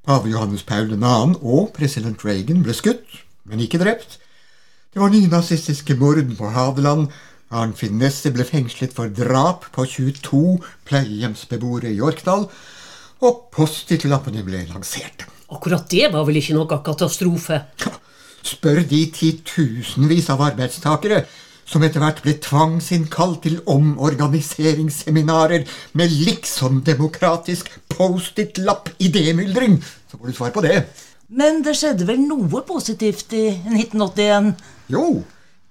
Pave 0.05 0.29
Johannes 0.29 0.61
Paul 0.65 0.93
2. 0.93 1.41
og 1.41 1.71
president 1.73 2.21
Reagan 2.25 2.61
ble 2.65 2.73
skutt, 2.77 3.21
men 3.45 3.61
ikke 3.61 3.81
drept. 3.81 4.19
Det 4.93 5.01
var 5.01 5.09
nynazistiske 5.09 5.97
mord 5.97 6.21
på 6.37 6.49
Hadeland. 6.53 7.09
Arnfinn 7.53 7.99
Nesse 8.01 8.31
ble 8.33 8.45
fengslet 8.47 8.95
for 8.95 9.11
drap 9.13 9.67
på 9.75 9.85
22 9.85 10.41
pleiehjemsbeboere 10.89 11.93
i 11.93 12.01
Orkdal. 12.01 12.47
Og 13.25 13.47
Post-It-lappene 13.53 14.43
ble 14.45 14.65
lansert. 14.71 15.27
Akkurat 15.53 15.85
det 15.91 16.09
var 16.13 16.25
vel 16.25 16.41
ikke 16.41 16.55
noe 16.57 16.81
katastrofe? 16.85 17.61
Spør 18.45 18.81
de 18.89 19.01
titusenvis 19.13 20.29
av 20.33 20.41
arbeidstakere 20.49 21.23
som 21.65 21.83
etter 21.85 22.01
hvert 22.01 22.21
ble 22.21 22.35
tvangsinnkalt 22.41 23.41
til 23.45 23.57
omorganiseringsseminarer 23.69 25.65
med 25.97 26.13
liksom 26.27 26.83
demokratisk 26.85 27.71
Post-It-lapp-idémyldring, 27.89 29.79
så 30.11 30.17
får 30.19 30.27
du 30.27 30.37
svar 30.37 30.53
på 30.53 30.65
det. 30.65 30.83
Men 31.33 31.63
det 31.65 31.73
skjedde 31.79 32.05
vel 32.05 32.21
noe 32.21 32.61
positivt 32.67 33.33
i 33.33 33.47
1981? 33.55 34.53
Jo, 34.93 35.23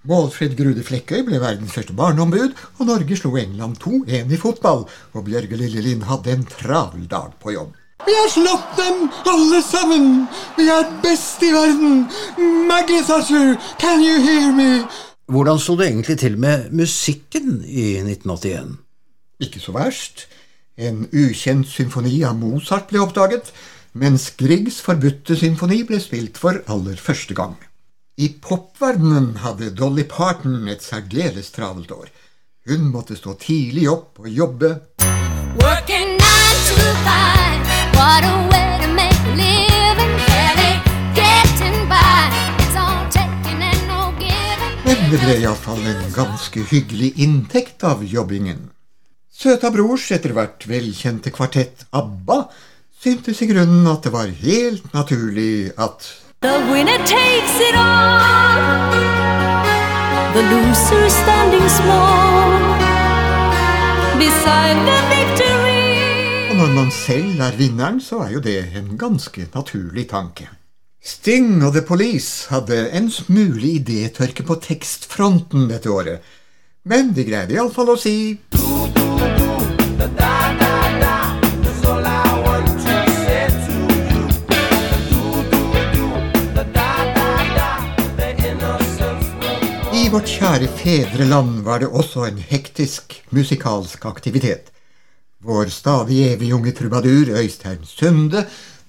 Målfrid 0.04 0.52
Grude 0.58 0.82
Flekkøy 0.84 1.22
ble 1.24 1.38
verdens 1.40 1.72
første 1.72 1.94
barneombud, 1.96 2.52
og 2.76 2.88
Norge 2.90 3.16
slo 3.16 3.30
England 3.40 3.78
2-1 3.80 4.34
i 4.36 4.40
fotball, 4.40 4.84
og 5.16 5.24
Bjørge 5.24 5.56
Lillelien 5.56 6.04
hadde 6.04 6.34
en 6.34 6.44
travel 6.44 7.06
dag 7.08 7.32
på 7.40 7.54
jobb. 7.54 7.72
Vi 8.04 8.12
har 8.12 8.28
slått 8.28 8.76
dem, 8.76 9.06
alle 9.32 9.62
sammen! 9.64 10.10
Vi 10.58 10.68
er 10.68 10.92
best 11.00 11.40
i 11.40 11.54
verden! 11.54 12.04
Maggie 12.68 13.00
Thatcher, 13.00 13.56
can 13.80 14.04
you 14.04 14.20
hear 14.20 14.52
me? 14.52 14.84
Hvordan 15.32 15.58
sto 15.58 15.78
det 15.80 15.88
egentlig 15.88 16.18
til 16.20 16.36
med 16.36 16.68
musikken 16.70 17.62
i 17.64 17.94
1981? 18.04 18.74
Ikke 19.40 19.60
så 19.60 19.72
verst. 19.72 20.26
En 20.76 21.06
ukjent 21.16 21.70
symfoni 21.70 22.18
av 22.28 22.36
Mozart 22.36 22.90
ble 22.92 23.00
oppdaget, 23.00 23.54
mens 23.96 24.34
Griegs 24.36 24.82
forbudte 24.84 25.38
symfoni 25.38 25.80
ble 25.88 26.02
spilt 26.02 26.36
for 26.36 26.60
aller 26.68 27.00
første 27.00 27.32
gang. 27.32 27.56
I 28.16 28.28
popverdenen 28.28 29.40
hadde 29.42 29.72
Dolly 29.74 30.04
Parton 30.06 30.68
et 30.70 30.82
særdeles 30.86 31.48
travelt 31.50 31.90
år. 31.90 32.12
Hun 32.68 32.84
måtte 32.94 33.16
stå 33.18 33.34
tidlig 33.42 33.88
opp 33.90 34.20
og 34.22 34.28
jobbe. 34.30 34.70
Working 35.58 36.14
nine 36.14 36.60
to 36.68 36.86
five, 37.02 37.58
what 37.98 38.22
a 38.22 38.36
way 38.52 38.78
to 38.84 38.92
make 38.94 39.18
a 39.18 39.34
living. 39.34 40.14
Barely 40.30 40.78
getting 41.18 41.80
by, 41.90 42.30
it's 42.62 42.78
all 42.78 43.02
taking 43.10 43.58
and 43.58 43.82
no 43.90 44.14
giving. 44.22 44.78
Men 44.86 45.10
det 45.10 45.22
ble 45.26 45.38
iallfall 45.42 45.82
en 45.82 46.06
ganske 46.14 46.66
hyggelig 46.70 47.16
inntekt 47.18 47.82
av 47.82 48.06
jobbingen. 48.06 48.68
Søta 49.34 49.74
Brors 49.74 50.06
etter 50.14 50.38
hvert 50.38 50.68
velkjente 50.70 51.34
kvartett 51.34 51.88
ABBA 51.90 52.44
syntes 52.94 53.42
i 53.42 53.50
grunnen 53.50 53.90
at 53.90 54.06
det 54.06 54.14
var 54.14 54.30
helt 54.30 54.92
naturlig 54.94 55.72
at 55.74 56.12
The 56.44 56.58
winner 56.70 56.98
takes 57.08 57.54
it 57.68 57.74
all. 57.74 58.92
The 60.34 60.42
loser 60.52 61.08
standing 61.08 61.68
small 61.68 62.52
beside 64.20 64.76
the 64.88 64.98
victory. 65.14 66.50
Og 66.50 66.56
når 66.56 66.74
man 66.74 66.90
selv 66.90 67.40
er 67.40 67.56
vinneren, 67.56 68.00
så 68.00 68.18
er 68.26 68.30
jo 68.36 68.40
det 68.44 68.58
en 68.76 68.98
ganske 68.98 69.46
naturlig 69.54 70.04
tanke. 70.10 70.50
Sting 71.04 71.64
og 71.64 71.72
The 71.72 71.82
Police 71.82 72.52
hadde 72.52 72.90
en 72.92 73.08
smule 73.10 73.80
idétørke 73.80 74.44
på 74.44 74.60
tekstfronten 74.60 75.70
dette 75.72 75.88
året. 75.88 76.20
Men 76.84 77.14
de 77.16 77.24
greide 77.24 77.56
iallfall 77.56 77.96
å 77.96 77.96
si 77.96 78.36
vårt 90.14 90.30
kjære 90.30 90.68
fedreland 90.78 91.64
var 91.66 91.80
det 91.82 91.88
også 91.90 92.28
en 92.28 92.36
hektisk 92.38 93.16
musikalsk 93.34 94.04
aktivitet. 94.06 94.68
Vår 95.42 95.72
stadig 95.74 96.20
evig 96.28 96.52
unge 96.54 96.70
trubadur 96.76 97.32
Øystein 97.34 97.82
Sunde 97.82 98.44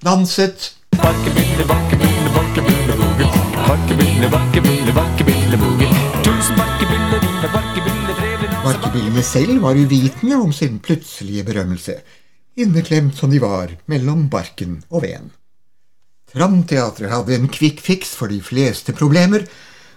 danset 0.05 0.67
Bakkebille, 0.93 1.65
bakkebille, 1.71 2.29
bakkebille, 2.35 2.99
boge. 3.01 3.31
Bakkebille, 3.57 4.29
bakkebille, 4.35 4.95
bakkebille, 4.99 5.61
boge. 5.65 5.89
Tusen 6.29 6.61
barkebiller, 6.61 7.19
dine 7.25 7.53
barkebille, 7.57 8.17
trevlig 8.21 8.53
Bakkebillene 8.69 9.27
selv 9.33 9.61
var 9.65 9.81
uvitende 9.81 10.41
om 10.45 10.53
sin 10.53 10.77
plutselige 10.79 11.43
berømmelse, 11.49 11.99
inneklemt 12.55 13.17
som 13.17 13.33
de 13.33 13.41
var 13.41 13.73
mellom 13.89 14.27
barken 14.29 14.83
og 14.91 15.07
veden. 15.09 15.31
Tramteatret 16.29 17.09
hadde 17.09 17.39
en 17.39 17.49
kvikkfiks 17.49 18.13
for 18.13 18.29
de 18.29 18.43
fleste 18.45 18.93
problemer. 18.93 19.49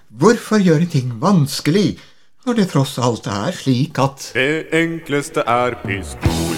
Hvorfor 0.08 0.56
gjøre 0.64 0.86
ting 0.88 1.10
vanskelig 1.20 1.98
når 2.46 2.54
det 2.56 2.64
tross 2.70 2.94
alt 2.98 3.26
er 3.28 3.52
slik 3.52 3.98
at 4.00 4.30
Det 4.32 4.72
enkleste 4.72 5.42
er 5.44 5.76
pistol. 5.84 6.56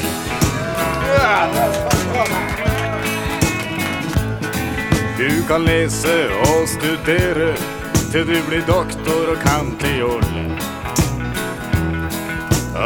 Du 5.18 5.32
kan 5.48 5.66
lese 5.66 6.14
og 6.46 6.68
studere 6.70 7.56
til 8.12 8.26
du 8.30 8.38
blir 8.46 8.62
doktor 8.70 9.34
og 9.34 9.42
kan 9.42 9.74
til 9.82 9.98
jolle. 9.98 10.46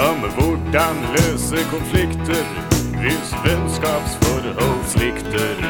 om 0.08 0.24
hvordan 0.36 0.96
løse 1.14 1.60
konflikter 1.70 2.44
hvis 3.00 3.34
vennskapsforhold 3.44 4.80
svikter. 4.88 5.60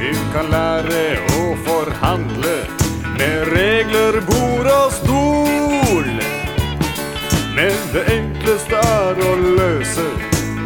Du 0.00 0.12
kan 0.32 0.48
lære 0.50 1.20
å 1.38 1.52
forhandle 1.66 2.81
med 3.22 3.46
regler, 3.46 4.20
bord 4.26 4.66
og 4.66 4.92
stol. 4.92 6.08
Men 7.56 7.76
det 7.94 8.02
enkleste 8.10 8.76
er 8.76 9.20
å 9.22 9.34
løse 9.42 10.06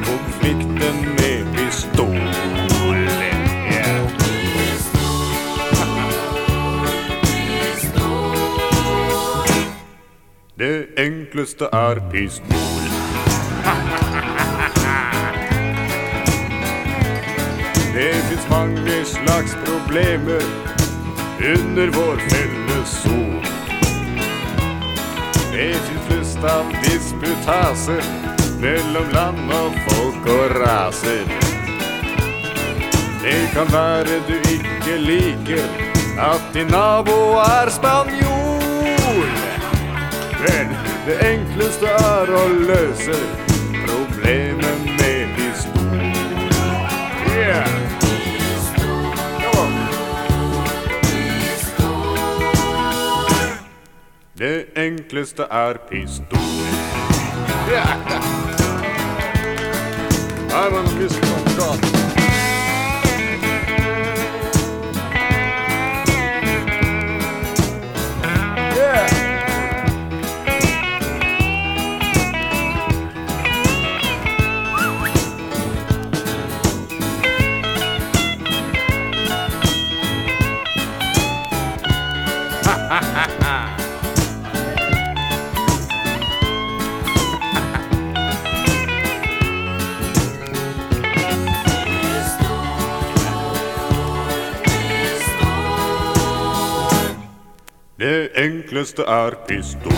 konflikten 0.07 1.03
med 1.19 1.51
pistol. 1.57 2.23
Det 10.57 10.87
enkleste 11.05 11.69
er 11.73 12.01
pistol. 12.13 12.87
Det 17.97 18.15
fins 18.31 18.49
mange 18.51 19.05
slags 19.13 19.59
problemer 19.67 20.76
under 21.41 21.89
vår 21.89 22.17
felles 22.17 23.03
sol. 23.03 23.47
Det 25.53 25.75
syns 25.75 26.07
flest 26.09 26.45
av 26.45 26.73
disputaser 26.83 28.03
mellom 28.61 29.11
land 29.13 29.53
og 29.53 29.73
folk 29.89 30.27
og 30.27 30.57
raser. 30.61 31.27
Det 33.23 33.51
kan 33.55 33.73
være 33.73 34.21
du 34.29 34.37
ikke 34.37 34.99
liker 34.99 35.65
at 36.19 36.53
din 36.55 36.67
nabo 36.67 37.19
er 37.45 37.71
spanjol. 37.71 39.27
Men 40.45 40.77
det 41.07 41.19
enkleste 41.33 41.87
er 41.87 42.33
å 42.33 42.47
løse 42.49 43.19
Det 54.39 54.65
enkleste 54.77 55.43
er 55.43 55.75
pistol. 55.91 56.39
Yeah. 57.69 57.87
I'm 60.53 60.75
on 60.75 60.85
God. 61.57 61.96
Enkleste 98.97 99.05
er 99.07 99.35
pistol. 99.47 99.93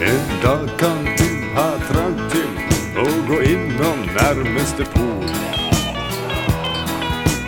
en 0.00 0.20
dag 0.42 0.68
kan 0.78 1.04
du 1.04 1.28
ha 1.54 1.78
trang 1.88 2.30
til 2.30 2.48
å 2.98 3.04
gå 3.28 3.40
innom 3.42 3.98
nærmeste 4.14 4.84
pol. 4.94 5.26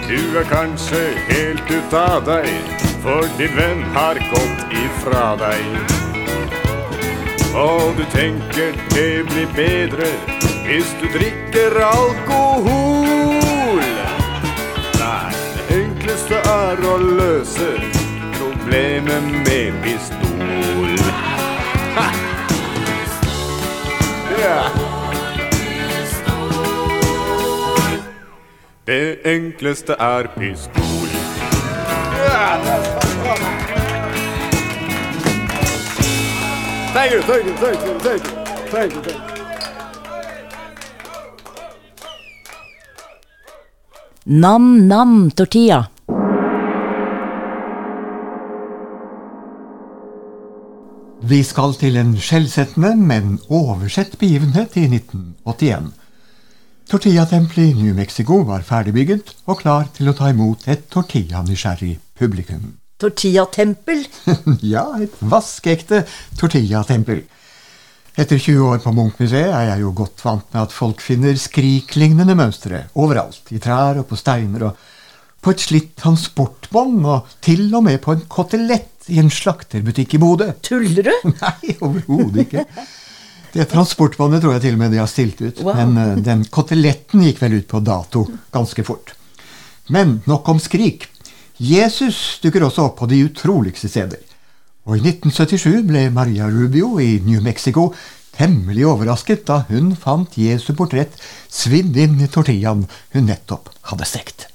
Du 0.09 0.39
er 0.39 0.45
kanskje 0.51 1.15
helt 1.29 1.71
ut 1.71 1.93
av 1.95 2.25
deg, 2.27 2.49
for 3.03 3.23
din 3.39 3.57
venn 3.57 3.83
har 3.95 4.15
gått 4.33 4.73
ifra 4.73 5.37
deg. 5.37 5.65
Og 7.55 7.97
du 7.97 8.05
tenker 8.13 8.73
det 8.95 9.25
blir 9.29 9.47
bedre 9.57 10.07
hvis 10.67 10.95
du 11.01 11.07
drikker 11.13 11.83
alkohol. 11.85 13.12
Er 16.73 16.81
å 16.89 16.93
løse 16.97 17.67
problemet 18.39 19.25
med 19.45 19.75
pistol. 19.85 20.93
Det 28.87 29.03
enkleste 29.35 29.97
er 30.01 30.31
pistol. 30.39 30.83
Nam-nam 44.25 45.31
tortilla. 45.37 45.85
Vi 51.33 51.39
skal 51.49 51.73
til 51.81 51.95
en 51.97 52.11
skjellsettende, 52.21 52.91
men 53.09 53.39
oversett 53.49 54.19
begivenhet 54.21 54.75
i 54.77 54.83
1981. 54.85 55.87
Tortillatempelet 56.91 57.71
i 57.71 57.77
New 57.79 57.95
Mexico 57.97 58.43
var 58.45 58.67
ferdigbygget 58.69 59.31
og 59.47 59.63
klar 59.63 59.87
til 59.97 60.11
å 60.11 60.15
ta 60.19 60.29
imot 60.29 60.67
et 60.69 60.83
tortillanysgjerrig 60.93 61.95
publikum. 62.21 62.75
Tortillatempel. 63.01 64.05
ja, 64.75 64.85
et 65.01 65.17
vaskeekte 65.25 66.03
tortillatempel. 66.43 67.25
Etter 68.13 68.37
20 68.37 68.69
år 68.69 68.85
på 68.85 68.93
Munch-museet 68.93 69.55
er 69.57 69.71
jeg 69.71 69.87
jo 69.87 69.97
godt 70.03 70.21
vant 70.27 70.45
med 70.53 70.67
at 70.67 70.77
folk 70.83 71.01
finner 71.01 71.39
skriklignende 71.41 72.37
mønstre 72.37 72.89
overalt, 72.93 73.47
i 73.57 73.63
trær 73.63 74.03
og 74.03 74.11
på 74.11 74.21
steiner 74.21 74.69
og 74.69 74.89
på 75.43 75.57
et 75.57 75.65
slitt 75.65 75.95
transportbånd 75.99 77.07
og 77.09 77.39
til 77.41 77.71
og 77.73 77.87
med 77.89 78.03
på 78.05 78.13
en 78.19 78.27
kotelett 78.31 78.92
i 79.11 79.19
en 79.23 79.31
slakterbutikk 79.33 80.15
i 80.15 80.21
Bodø. 80.23 80.51
Tuller 80.63 81.09
du? 81.09 81.15
Nei, 81.43 81.77
overhodet 81.81 82.47
ikke. 82.47 82.67
Det 83.53 83.67
transportbåndet 83.69 84.41
tror 84.45 84.57
jeg 84.57 84.65
til 84.65 84.77
og 84.79 84.81
med 84.81 84.95
de 84.95 85.01
har 85.03 85.11
stilt 85.11 85.41
ut. 85.43 85.61
Wow. 85.65 85.75
Men 85.77 85.99
eh, 86.01 86.21
den 86.25 86.45
koteletten 86.53 87.25
gikk 87.27 87.43
vel 87.43 87.59
ut 87.61 87.69
på 87.69 87.83
dato 87.85 88.25
ganske 88.55 88.85
fort. 88.87 89.15
Men 89.93 90.21
nok 90.31 90.49
om 90.49 90.63
skrik. 90.63 91.09
Jesus 91.63 92.41
dukker 92.43 92.65
også 92.67 92.89
opp 92.89 92.97
på 93.03 93.11
de 93.11 93.21
utroligste 93.27 93.91
steder. 93.93 94.23
Og 94.89 94.97
i 94.97 95.03
1977 95.05 95.85
ble 95.87 96.09
Maria 96.15 96.49
Rubio 96.51 96.97
i 97.03 97.21
New 97.23 97.43
Mexico 97.45 97.91
temmelig 98.33 98.87
overrasket 98.89 99.45
da 99.47 99.61
hun 99.69 99.93
fant 100.01 100.39
Jesu 100.41 100.73
portrett 100.79 101.15
svidd 101.53 101.97
inn 102.01 102.17
i 102.25 102.31
tortillaen 102.33 102.87
hun 103.13 103.29
nettopp 103.29 103.71
hadde 103.93 104.09
stekt. 104.09 104.49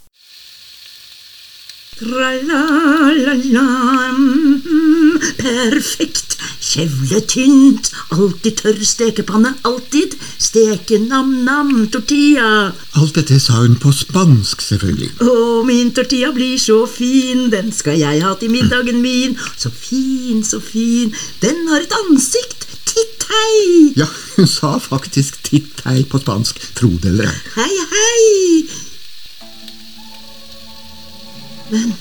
Tra-la-la-la, 1.98 3.70
perfekt. 5.38 6.36
Kjevletynt, 6.62 7.90
alltid 8.14 8.60
tørr 8.60 8.84
stekepanne, 8.86 9.56
alltid. 9.66 10.14
Steke 10.38 11.00
nam-nam 11.02 11.88
tortilla. 11.90 12.76
Alt 13.02 13.18
dette 13.18 13.40
sa 13.42 13.64
hun 13.64 13.80
på 13.82 13.90
spansk, 13.96 14.62
selvfølgelig. 14.62 15.10
Å, 15.26 15.64
min 15.66 15.90
tortilla 15.98 16.30
blir 16.36 16.62
så 16.62 16.84
fin, 16.92 17.48
den 17.54 17.74
skal 17.74 17.98
jeg 17.98 18.22
ha 18.22 18.36
til 18.38 18.54
middagen 18.54 19.02
min. 19.02 19.34
Så 19.58 19.74
fin, 19.74 20.46
så 20.46 20.62
fin, 20.62 21.10
den 21.42 21.66
har 21.72 21.82
et 21.82 21.98
ansikt. 22.04 22.68
Titt 22.88 23.26
hei! 23.30 23.94
Ja, 23.98 24.08
hun 24.38 24.48
sa 24.50 24.78
faktisk 24.82 25.42
titt 25.50 25.82
hei 25.90 26.04
på 26.08 26.22
spansk, 26.22 26.62
tro 26.78 26.94
det 27.02 27.10
eller 27.10 27.26
ei. 27.30 27.42
Hei, 27.58 27.74
hei! 27.92 27.97
Men 31.70 31.94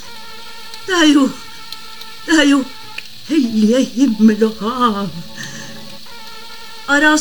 det 0.87 0.95
er 0.95 1.09
jo 1.12 1.29
Det 2.27 2.39
er 2.41 2.49
jo 2.51 2.64
hellige 3.29 3.85
himmel 3.85 4.45
og 4.45 4.57
hav. 4.61 5.09
La. 6.89 7.14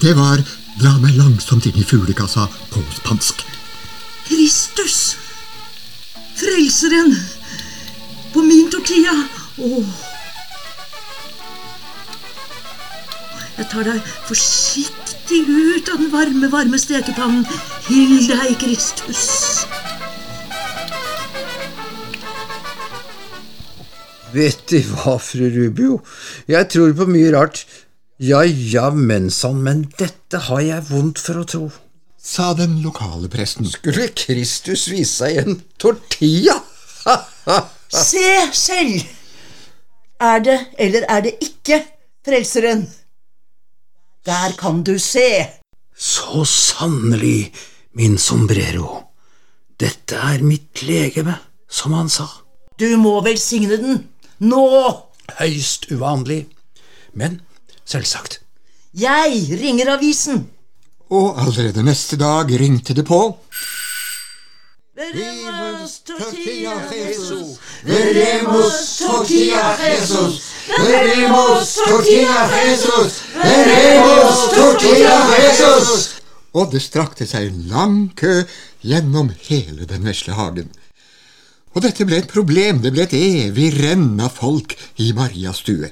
Det 0.00 0.12
var 0.16 0.42
dra 0.80 0.92
meg 1.00 1.16
langsomt 1.16 1.66
inn 1.68 1.80
i 1.80 1.84
fuglekassa 1.84 2.46
på 2.72 2.84
spansk. 2.96 3.44
Kristus! 4.28 5.16
Frelseren! 6.36 7.16
På 8.32 8.44
min 8.44 8.70
tortilla. 8.72 9.16
Åh. 9.58 9.88
Jeg 13.58 13.68
tar 13.72 13.84
deg 13.88 14.12
forsiktig 14.28 14.99
ut 15.38 15.88
av 15.88 15.98
den 15.98 16.10
varme, 16.10 16.48
varme 16.48 16.78
stekepannen. 16.78 17.44
Hyll 17.88 18.26
deg, 18.28 18.56
Kristus. 18.60 19.22
Vet 24.34 24.66
De 24.70 24.80
hva, 24.86 25.16
fru 25.18 25.48
Rubio? 25.50 26.00
Jeg 26.50 26.68
tror 26.70 26.92
på 26.98 27.06
mye 27.10 27.30
rart. 27.34 27.64
Ja 28.20 28.42
ja, 28.44 28.90
men 28.90 29.30
sann, 29.32 29.62
men 29.64 29.86
dette 29.98 30.42
har 30.50 30.60
jeg 30.60 30.86
vondt 30.90 31.18
for 31.22 31.40
å 31.40 31.46
tro. 31.48 31.70
sa 32.22 32.52
den 32.54 32.82
lokale 32.82 33.28
presten. 33.32 33.64
Skulle 33.66 34.10
Kristus 34.12 34.88
vise 34.92 35.14
seg 35.22 35.32
i 35.32 35.40
en 35.40 35.62
tortilla? 35.80 36.58
Se 37.88 38.26
selv! 38.52 39.06
Er 40.20 40.42
det 40.44 40.58
eller 40.78 41.06
er 41.08 41.22
det 41.24 41.38
ikke 41.40 41.80
Frelseren? 42.26 42.84
Der 44.26 44.52
kan 44.58 44.82
du 44.82 44.98
se. 44.98 45.46
Så 45.96 46.44
sannelig, 46.44 47.52
min 47.96 48.18
sombrero. 48.18 49.02
Dette 49.80 50.16
er 50.16 50.42
mitt 50.44 50.82
legeme, 50.82 51.38
som 51.68 51.92
han 51.96 52.08
sa. 52.12 52.28
Du 52.80 52.88
må 53.00 53.20
velsigne 53.24 53.76
den. 53.80 54.04
Nå! 54.44 54.66
Høyst 55.38 55.88
uvanlig. 55.92 56.46
Men 57.14 57.40
selvsagt. 57.84 58.40
Jeg 58.92 59.60
ringer 59.60 59.94
avisen. 59.96 60.48
Og 61.10 61.38
allerede 61.40 61.82
neste 61.86 62.16
dag 62.20 62.50
ringte 62.60 62.94
det 62.94 63.06
på. 63.08 63.20
Veremos 65.00 66.02
tortilla, 66.04 66.74
Jesus. 66.92 67.58
Veremos 67.84 68.98
tortilla, 68.98 69.76
Jesus. 69.78 70.50
Veremos 70.78 71.74
tortilla 71.74 72.50
Jesus! 72.52 73.12
Veremos 73.34 74.50
tortilla 74.54 75.16
Jesus! 75.38 76.20
Og 76.52 76.68
det 76.72 76.82
strakte 76.84 77.24
seg 77.24 77.48
en 77.48 77.62
lang 77.70 77.96
kø 78.18 78.42
gjennom 78.84 79.30
hele 79.46 79.86
den 79.88 80.04
vesle 80.04 80.34
hagen. 80.36 80.68
Og 81.72 81.80
dette 81.86 82.04
ble 82.04 82.18
et 82.20 82.28
problem, 82.28 82.82
det 82.84 82.92
ble 82.92 83.06
et 83.06 83.14
evig 83.16 83.70
renn 83.78 84.20
av 84.20 84.34
folk 84.36 84.74
i 85.00 85.14
Marias 85.16 85.62
stue. 85.64 85.88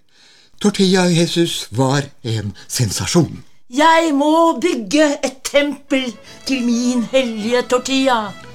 Tortilla 0.60 1.06
Jesus 1.08 1.70
var 1.70 2.10
en 2.28 2.52
sensasjon. 2.66 3.40
Jeg 3.72 4.12
må 4.12 4.58
bygge 4.60 5.14
et 5.24 5.40
tempel 5.48 6.12
til 6.44 6.60
min 6.68 7.08
hellige 7.14 7.64
tortilla. 7.72 8.47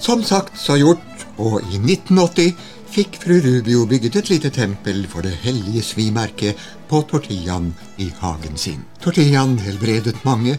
Som 0.00 0.22
sagt 0.24 0.58
så 0.58 0.76
gjort, 0.78 1.26
og 1.38 1.60
i 1.72 1.78
1980 1.78 2.54
fikk 2.88 3.18
fru 3.22 3.40
Rubio 3.44 3.84
bygget 3.86 4.16
et 4.16 4.30
lite 4.30 4.50
tempel 4.54 5.04
for 5.10 5.26
det 5.26 5.34
hellige 5.42 5.82
svimerket 5.82 6.58
på 6.88 7.02
tortillaen 7.10 7.72
i 7.98 8.08
hagen 8.20 8.56
sin. 8.56 8.84
Tortillaen 9.02 9.58
helbredet 9.58 10.16
mange, 10.24 10.56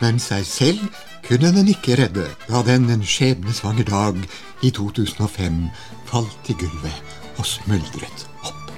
men 0.00 0.20
seg 0.22 0.46
selv 0.46 0.86
kunne 1.26 1.50
den 1.56 1.68
ikke 1.72 1.98
redde 1.98 2.28
da 2.46 2.62
den 2.66 2.88
en 2.92 3.02
skjebnesvanger 3.04 3.88
dag 3.90 4.22
i 4.62 4.70
2005 4.70 5.60
falt 6.06 6.50
i 6.52 6.56
gulvet 6.60 7.16
og 7.36 7.46
smuldret 7.48 8.26
opp. 8.46 8.70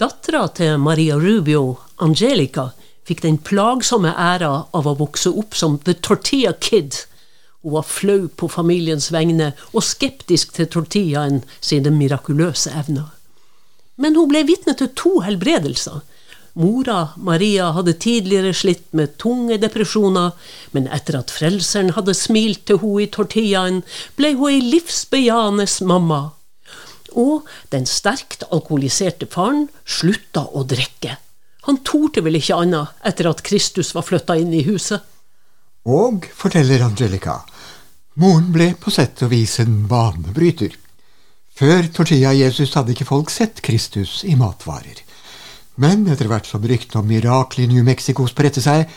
Dattera 0.00 0.46
til 0.56 0.78
Maria 0.80 1.18
Rubio, 1.20 1.76
Angelica, 2.00 2.70
fikk 3.06 3.22
den 3.22 3.38
plagsomme 3.38 4.14
æra 4.16 4.54
av 4.72 4.88
å 4.88 4.96
vokse 4.98 5.30
opp 5.30 5.54
som 5.58 5.78
The 5.84 5.94
Tortilla 6.00 6.54
Kid. 6.58 6.96
Hun 7.62 7.76
var 7.76 7.86
flau 7.86 8.26
på 8.28 8.48
familiens 8.50 9.10
vegne 9.14 9.52
og 9.72 9.84
skeptisk 9.86 10.54
til 10.56 10.66
tortillaen 10.70 11.42
sine 11.60 11.92
mirakuløse 11.94 12.72
evner. 12.74 13.12
Men 13.96 14.16
hun 14.18 14.30
ble 14.32 14.42
vitne 14.48 14.74
til 14.78 14.90
to 14.98 15.20
helbredelser. 15.22 16.00
Mora, 16.58 17.14
Maria, 17.16 17.70
hadde 17.72 17.94
tidligere 17.96 18.52
slitt 18.52 18.90
med 18.92 19.14
tunge 19.22 19.56
depresjoner, 19.62 20.34
men 20.76 20.88
etter 20.92 21.16
at 21.22 21.32
Frelseren 21.32 21.94
hadde 21.96 22.16
smilt 22.18 22.66
til 22.68 22.82
henne 22.82 23.06
i 23.06 23.10
tortillaen, 23.14 23.80
ble 24.18 24.34
hun 24.36 24.50
ei 24.50 24.60
livsbejaende 24.74 25.68
mamma. 25.88 26.22
Og 27.12 27.48
den 27.72 27.86
sterkt 27.88 28.44
alkoholiserte 28.50 29.28
faren 29.32 29.68
slutta 29.84 30.44
å 30.52 30.64
drikke. 30.68 31.16
Han 31.68 31.78
torde 31.86 32.24
vel 32.26 32.36
ikke 32.40 32.58
annet 32.58 33.00
etter 33.06 33.30
at 33.30 33.44
Kristus 33.46 33.94
var 33.94 34.04
flytta 34.08 34.36
inn 34.40 34.52
i 34.52 34.64
huset. 34.66 35.00
Og, 35.88 36.26
forteller 36.36 36.84
Angelica, 36.84 37.40
moren 38.14 38.50
ble 38.52 38.72
på 38.78 38.92
sett 38.92 39.22
og 39.24 39.32
vis 39.32 39.58
en 39.62 39.86
banebryter. 39.88 40.74
Før 41.56 41.88
tortilla 41.94 42.32
Jesus 42.36 42.74
hadde 42.76 42.94
ikke 42.94 43.08
folk 43.08 43.30
sett 43.32 43.60
Kristus 43.64 44.22
i 44.24 44.36
matvarer. 44.40 45.02
Men 45.80 46.04
etter 46.12 46.28
hvert 46.28 46.48
som 46.48 46.64
ryktene 46.64 47.00
om 47.00 47.08
miraklet 47.08 47.66
i 47.66 47.70
New 47.72 47.84
Mexico 47.84 48.26
spredte 48.28 48.60
seg, 48.64 48.88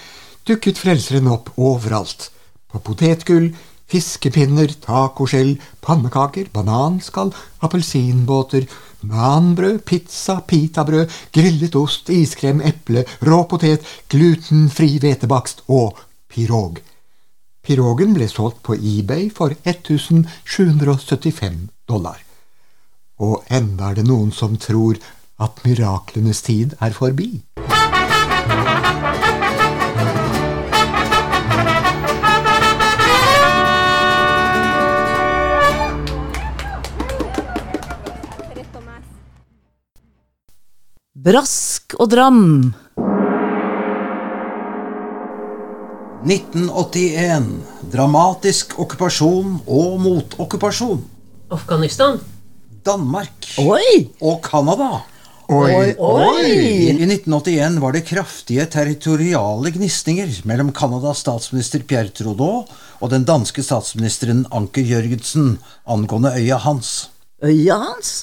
dukket 0.47 0.79
Frelseren 0.79 1.29
opp 1.31 1.53
overalt. 1.55 2.29
På 2.71 2.81
potetgull, 2.83 3.53
fiskepinner, 3.91 4.73
tacoskjell, 4.83 5.55
pannekaker, 5.85 6.49
bananskall, 6.55 7.31
appelsinbåter, 7.63 8.67
manbrød, 9.05 9.83
pizza, 9.87 10.39
pitabrød, 10.47 11.11
grillet 11.35 11.75
ost, 11.79 12.09
iskrem, 12.09 12.63
eple, 12.65 13.05
rå 13.23 13.43
potet, 13.51 13.85
glutenfri 14.11 14.97
hvetebakst 14.99 15.63
og 15.71 16.01
pirog. 16.31 16.81
Pirogen 17.65 18.11
ble 18.13 18.27
solgt 18.29 18.59
på 18.61 18.75
eBay 18.77 19.23
for 19.33 19.49
1775 19.65 21.55
dollar. 21.89 22.19
Og 23.17 23.41
enda 23.49 23.89
er 23.89 23.97
det 23.97 24.05
noen 24.05 24.29
som 24.29 24.53
tror 24.61 24.99
at 25.41 25.63
miraklenes 25.65 26.43
tid 26.45 26.75
er 26.77 26.93
forbi. 26.93 27.41
Brask 41.25 41.97
og 41.97 42.13
dram. 42.13 42.75
1981. 46.25 47.43
Dramatisk 47.93 48.71
okkupasjon 48.81 49.59
og 49.69 49.99
motokkupasjon. 50.01 51.03
Afghanistan? 51.53 52.15
Danmark 52.85 53.49
Oi! 53.61 54.07
og 54.25 54.39
Canada. 54.41 55.03
Oi, 55.53 55.91
oi! 56.01 56.47
I 56.89 56.95
1981 57.05 57.77
var 57.83 57.93
det 57.93 58.01
kraftige 58.09 58.65
territoriale 58.73 59.69
gnisninger 59.75 60.31
mellom 60.49 60.71
Canadas 60.73 61.21
statsminister 61.21 61.83
Pierre 61.85 62.09
Trudeau 62.09 62.63
og 62.65 63.11
den 63.13 63.27
danske 63.27 63.61
statsministeren 63.61 64.47
Anker 64.49 64.81
Jørgensen 64.81 65.59
angående 65.85 66.31
øya 66.39 66.57
hans. 66.63 67.11
Øya 67.45 67.77
hans? 67.83 68.15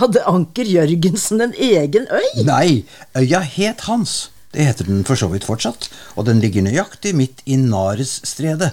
Hadde 0.00 0.24
Anker 0.24 0.64
Jørgensen 0.64 1.44
en 1.44 1.52
egen 1.52 2.08
øy? 2.08 2.44
Nei, 2.48 2.86
øya 3.20 3.44
het 3.44 3.84
hans. 3.90 4.30
Det 4.56 4.64
heter 4.64 4.86
den 4.88 5.02
for 5.04 5.20
så 5.20 5.26
vidt 5.28 5.44
fortsatt, 5.44 5.90
og 6.16 6.24
den 6.24 6.38
ligger 6.40 6.64
nøyaktig 6.64 7.10
midt 7.12 7.42
i 7.44 7.58
Nares-stredet, 7.60 8.70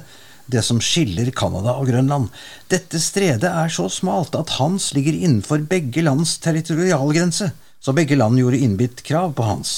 det 0.47 0.61
som 0.63 0.79
skiller 0.79 1.27
Canada 1.35 1.73
og 1.75 1.89
Grønland. 1.91 2.29
Dette 2.71 3.01
stredet 3.03 3.49
er 3.49 3.67
så 3.67 3.89
smalt 3.91 4.37
at 4.39 4.55
Hans 4.61 4.93
ligger 4.95 5.17
innenfor 5.17 5.65
begge 5.67 6.05
lands 6.07 6.37
territorialgrense, 6.43 7.49
så 7.83 7.95
begge 7.95 8.15
land 8.15 8.39
gjorde 8.39 8.61
innbitt 8.63 9.03
krav 9.03 9.35
på 9.35 9.43
Hans. 9.43 9.73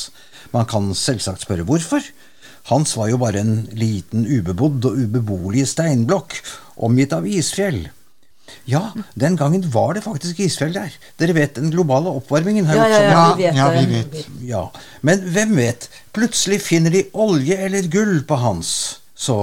Man 0.54 0.70
kan 0.70 0.94
selvsagt 0.94 1.48
spørre 1.48 1.66
hvorfor. 1.66 2.06
Hans 2.70 2.94
var 3.02 3.10
jo 3.10 3.18
bare 3.26 3.42
en 3.42 3.66
liten 3.74 4.30
ubebodd 4.30 4.86
og 4.86 5.02
ubeboelig 5.02 5.66
steinblokk, 5.74 6.38
omgitt 6.86 7.18
av 7.18 7.26
isfjell. 7.26 7.88
Ja, 8.66 8.92
den 9.14 9.36
gangen 9.38 9.62
var 9.72 9.94
det 9.94 10.02
faktisk 10.04 10.40
isfjell 10.42 10.74
der. 10.74 10.94
Dere 11.22 11.36
vet 11.38 11.56
den 11.60 11.70
globale 11.74 12.10
oppvarmingen 12.10 12.66
har 12.66 12.76
Ja, 12.80 12.86
gjort 12.88 12.92
ja, 12.92 13.00
sånn. 13.00 13.42
ja, 13.44 13.52
Ja, 13.54 13.70
vi 13.70 13.86
vet 13.86 13.86
ja, 13.86 13.86
vi 13.86 13.96
vet. 14.18 14.30
Ja, 14.50 14.64
men 15.06 15.22
hvem 15.36 15.56
vet? 15.56 15.90
Plutselig 16.18 16.62
finner 16.66 16.90
de 16.92 17.04
olje 17.14 17.58
eller 17.68 17.86
gull 17.94 18.24
på 18.26 18.36
hans. 18.42 19.00
Så 19.16 19.38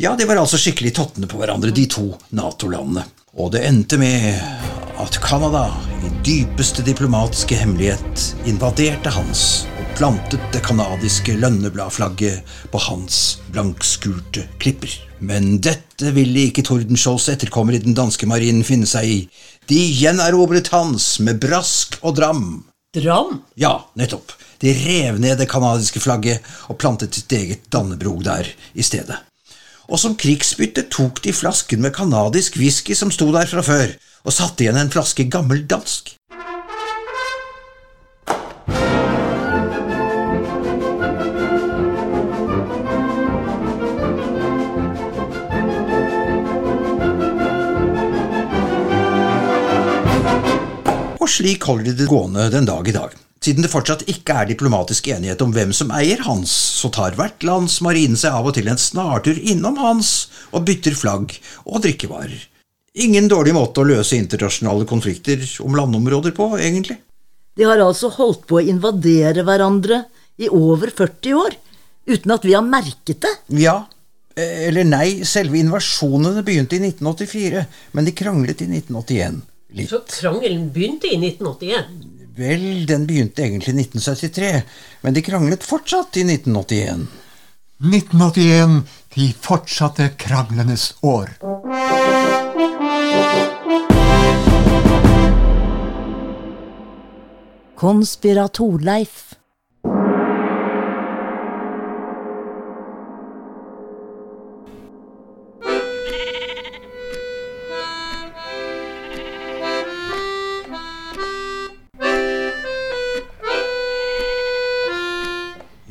Ja, 0.00 0.16
de 0.16 0.24
var 0.26 0.36
altså 0.40 0.56
skikkelig 0.58 0.94
tottene 0.96 1.28
på 1.28 1.36
hverandre, 1.38 1.70
de 1.70 1.84
to 1.86 2.14
Nato-landene. 2.32 3.04
Og 3.36 3.52
det 3.52 3.62
endte 3.68 3.98
med 4.00 4.40
at 5.00 5.14
Canada 5.24 5.66
i 6.04 6.10
dypeste 6.24 6.82
diplomatiske 6.84 7.56
hemmelighet 7.56 8.34
invaderte 8.48 9.12
hans 9.14 9.66
og 9.78 9.94
plantet 9.96 10.40
det 10.52 10.62
canadiske 10.64 11.36
lønnebladflagget 11.40 12.42
på 12.72 12.78
hans 12.88 13.38
blankskulte 13.52 14.48
klipper. 14.58 15.11
Men 15.22 15.60
dette 15.62 16.10
ville 16.16 16.48
ikke 16.48 16.64
Tordenskiolds 16.66 17.28
etterkommere 17.30 17.78
i 17.78 17.84
den 17.84 17.94
danske 17.94 18.26
marinen 18.26 18.66
finne 18.66 18.88
seg 18.90 19.06
i. 19.06 19.18
De 19.70 19.78
gjenerobret 19.94 20.72
hans 20.74 21.14
med 21.22 21.38
brask 21.42 22.00
og 22.02 22.16
dram. 22.18 22.46
Dram? 22.92 23.38
Ja, 23.54 23.76
nettopp. 23.98 24.34
De 24.62 24.72
rev 24.74 25.20
ned 25.22 25.38
det 25.38 25.48
canadiske 25.50 26.02
flagget 26.02 26.42
og 26.68 26.78
plantet 26.82 27.14
sitt 27.14 27.32
eget 27.38 27.68
Dannebrog 27.72 28.24
der 28.26 28.50
i 28.74 28.84
stedet. 28.86 29.16
Og 29.90 29.98
som 29.98 30.16
krigsbytte 30.18 30.86
tok 30.90 31.22
de 31.24 31.34
flasken 31.34 31.82
med 31.82 31.94
canadisk 31.94 32.58
whisky 32.58 32.94
som 32.98 33.10
sto 33.14 33.30
der 33.34 33.48
fra 33.50 33.62
før, 33.66 33.94
og 34.22 34.34
satte 34.34 34.64
igjen 34.64 34.78
en 34.78 34.92
flaske 34.92 35.26
gammel 35.30 35.64
dansk. 35.70 36.14
Slik 51.32 51.64
holder 51.68 51.90
de 51.90 51.98
det 52.02 52.08
gående 52.10 52.50
den 52.52 52.68
dag 52.68 52.88
i 52.88 52.94
dag. 52.94 53.14
Siden 53.42 53.64
det 53.64 53.72
fortsatt 53.72 54.04
ikke 54.10 54.36
er 54.38 54.50
diplomatisk 54.52 55.08
enighet 55.10 55.40
om 55.42 55.50
hvem 55.54 55.72
som 55.74 55.90
eier 55.96 56.20
Hans, 56.28 56.52
så 56.78 56.92
tar 56.94 57.16
hvert 57.18 57.42
lands 57.46 57.80
marine 57.82 58.18
seg 58.18 58.36
av 58.38 58.46
og 58.46 58.54
til 58.54 58.70
en 58.70 58.78
snartur 58.78 59.38
innom 59.38 59.80
Hans 59.82 60.12
og 60.52 60.62
bytter 60.68 60.94
flagg 60.94 61.34
og 61.64 61.82
drikkevarer. 61.82 62.36
Ingen 63.02 63.26
dårlig 63.32 63.56
måte 63.56 63.82
å 63.82 63.88
løse 63.88 64.18
internasjonale 64.20 64.86
konflikter 64.86 65.42
om 65.64 65.74
landområder 65.74 66.36
på, 66.36 66.52
egentlig. 66.60 67.00
De 67.56 67.66
har 67.66 67.82
altså 67.82 68.12
holdt 68.12 68.46
på 68.46 68.60
å 68.60 68.64
invadere 68.64 69.42
hverandre 69.48 70.04
i 70.38 70.48
over 70.52 70.92
40 70.92 71.38
år, 71.40 71.56
uten 72.12 72.36
at 72.36 72.44
vi 72.46 72.54
har 72.54 72.66
merket 72.66 73.24
det. 73.24 73.32
Ja, 73.64 73.78
eh, 74.36 74.68
eller 74.68 74.86
nei, 74.86 75.24
selve 75.28 75.58
invasjonene 75.58 76.44
begynte 76.46 76.78
i 76.78 76.84
1984, 76.84 77.64
men 77.96 78.06
de 78.06 78.14
kranglet 78.22 78.62
i 78.62 78.70
1981. 78.70 79.42
Litt. 79.72 79.90
Så 79.90 80.02
krangelen 80.08 80.68
begynte 80.72 81.08
i 81.08 81.16
1981. 81.16 81.84
Vel, 82.36 82.86
den 82.88 83.06
begynte 83.06 83.42
egentlig 83.44 83.74
i 83.74 83.80
1973, 83.84 84.62
men 85.00 85.16
de 85.16 85.22
kranglet 85.24 85.64
fortsatt 85.64 86.16
i 86.16 86.24
1981. 86.24 87.06
1981, 87.82 88.82
de 89.14 89.28
fortsatte 89.40 90.08
kranglenes 90.16 90.94
år. 91.00 91.34
Konspiratorleif. 97.76 99.41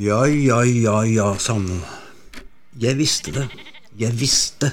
Ja, 0.02 0.24
ja, 0.26 0.64
ja, 0.66 1.04
ja, 1.06 1.28
Sanne. 1.38 1.76
Jeg 2.82 2.98
visste 2.98 3.30
det. 3.36 3.44
Jeg 4.02 4.16
visste 4.18 4.72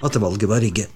at 0.00 0.16
valget 0.16 0.48
var 0.48 0.62
rigget. 0.64 0.88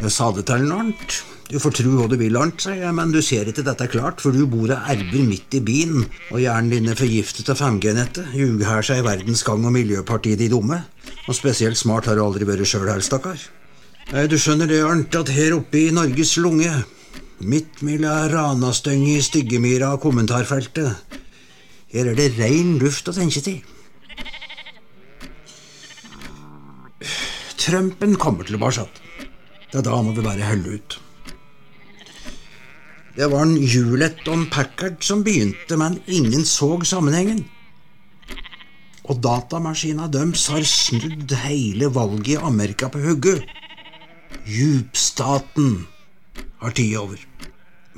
Jeg 0.00 0.12
sa 0.14 0.30
det 0.32 0.46
til 0.48 0.72
Arnt. 0.72 1.18
Du 1.50 1.58
får 1.60 1.74
tro 1.76 1.92
hva 1.98 2.06
du 2.08 2.16
vil, 2.16 2.38
Arnt, 2.40 2.64
sa 2.64 2.72
jeg, 2.72 2.94
men 2.96 3.12
du 3.12 3.20
ser 3.20 3.50
ikke 3.50 3.66
dette 3.66 3.90
klart, 3.92 4.24
for 4.24 4.32
du 4.32 4.46
bor 4.48 4.72
og 4.72 4.88
erber 4.94 5.28
midt 5.28 5.58
i 5.58 5.60
byen, 5.60 6.08
og 6.30 6.40
hjernen 6.40 6.72
din 6.72 6.88
er 6.88 6.96
forgiftet 6.96 7.52
av 7.52 7.60
5G-nettet. 7.60 8.32
Ljuger 8.40 8.70
her 8.70 8.86
seg 8.86 9.02
i 9.02 9.08
verdens 9.10 9.44
gang 9.44 9.68
og 9.68 9.76
Miljøpartiet 9.76 10.40
de 10.40 10.48
dumme. 10.54 10.80
Og 11.28 11.36
spesielt 11.36 11.76
smart 11.76 12.08
har 12.08 12.16
du 12.16 12.24
aldri 12.24 12.48
vært 12.48 12.72
sjøl 12.72 12.88
her, 12.88 13.04
stakkar. 13.04 13.36
Nei, 14.14 14.24
du 14.32 14.40
skjønner 14.40 14.70
det, 14.70 14.80
Arnt, 14.88 15.12
at 15.12 15.36
her 15.36 15.60
oppe 15.60 15.84
i 15.84 15.92
Norges 15.92 16.38
lunge, 16.40 16.72
midt 17.44 17.84
mellom 17.84 18.30
ranastønget 18.32 19.18
i 19.18 19.28
Styggemyra 19.28 19.98
og 19.98 20.06
kommentarfeltet, 20.08 21.19
her 21.90 22.06
er 22.06 22.18
det 22.18 22.32
rein 22.38 22.76
luft 22.78 23.08
å 23.10 23.14
tenke 23.16 23.42
til. 23.42 23.60
Trumpen 27.60 28.16
kommer 28.18 28.46
tilbake. 28.46 28.86
Det 29.70 29.78
er 29.82 29.86
da 29.86 30.00
må 30.02 30.14
vi 30.16 30.24
bare 30.24 30.46
holde 30.48 30.78
ut. 30.78 30.98
Det 33.16 33.26
var 33.28 33.42
en 33.44 33.56
Hewlett 33.58 34.22
og 34.30 34.36
en 34.36 34.46
Packard 34.50 35.02
som 35.04 35.24
begynte, 35.26 35.76
men 35.76 35.98
ingen 36.06 36.46
så 36.46 36.72
sammenhengen. 36.86 37.42
Og 39.10 39.18
datamaskina 39.18 40.06
deres 40.14 40.46
har 40.52 40.64
snudd 40.66 41.34
hele 41.42 41.90
valget 41.90 42.36
i 42.36 42.38
Amerika 42.38 42.88
på 42.88 43.02
hugget. 43.02 43.42
Djupstaten 44.46 45.82
har 46.62 46.74
tid 46.78 46.96
over. 47.02 47.18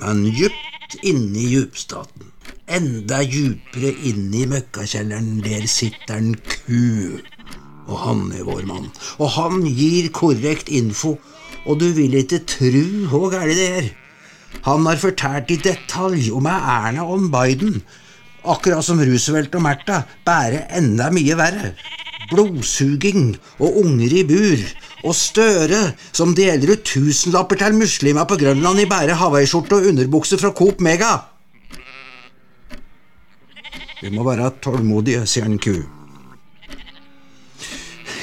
Men 0.01 0.24
djupt 0.32 0.97
inni 1.05 1.45
djupstaten, 1.53 2.32
enda 2.77 3.23
djupere 3.27 3.93
inni 4.09 4.47
møkkakjelleren, 4.51 5.41
der 5.45 5.66
sitter 5.70 6.18
en 6.18 6.35
ku. 6.37 7.18
Og 7.89 7.97
han 8.05 8.29
er 8.37 8.47
vår 8.47 8.64
mann. 8.68 8.91
Og 9.18 9.33
han 9.37 9.64
gir 9.66 10.09
korrekt 10.14 10.70
info, 10.73 11.16
og 11.66 11.81
du 11.81 11.89
vil 11.97 12.14
ikke 12.18 12.43
tru 12.49 13.09
hvor 13.11 13.31
gærent 13.33 13.59
det 13.59 13.68
er. 13.81 13.91
Han 14.66 14.87
har 14.87 15.01
fortalt 15.01 15.51
i 15.51 15.59
detalj 15.61 16.29
om 16.37 16.47
Erna 16.51 17.07
og 17.09 17.29
Biden, 17.33 17.81
akkurat 18.45 18.85
som 18.85 19.01
Roosevelt 19.01 19.55
og 19.57 19.64
Märtha, 19.64 20.03
bare 20.27 20.66
enda 20.77 21.11
mye 21.14 21.37
verre. 21.39 21.73
Blodsuging 22.33 23.35
og 23.61 23.83
unger 23.83 24.14
i 24.20 24.23
bur, 24.29 24.62
og 25.03 25.16
Støre 25.18 25.83
som 26.14 26.37
deler 26.37 26.77
ut 26.77 26.87
tusenlapper 26.87 27.59
til 27.61 27.77
muslimer 27.77 28.29
på 28.29 28.39
Grønland 28.41 28.85
i 28.85 28.89
bare 28.89 29.18
hawaiiskjorte 29.18 29.81
og 29.81 29.91
underbukse 29.91 30.39
fra 30.39 30.55
Coop 30.55 30.81
Mega. 30.81 31.32
Vi 34.03 34.11
må 34.11 34.24
være 34.26 34.48
tålmodige, 34.59 35.22
sier 35.30 35.46
en 35.46 35.61
ku. 35.62 35.76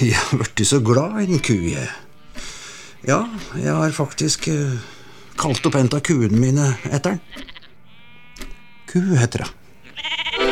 Jeg 0.03 0.15
har 0.15 0.39
blitt 0.41 0.63
så 0.67 0.81
glad 0.83 1.21
i 1.23 1.29
en 1.31 1.39
ku, 1.43 1.55
jeg. 1.55 1.87
Ja, 3.07 3.21
jeg 3.55 3.71
har 3.71 3.95
faktisk 3.95 4.49
eh, 4.51 4.75
kalt 5.39 5.63
opp 5.69 5.77
en 5.79 5.87
av 5.95 6.03
kuene 6.03 6.35
mine 6.35 6.65
etter 6.91 7.15
den. 7.15 7.47
Ku 8.91 8.99
heter 9.15 9.45
det. 9.45 10.48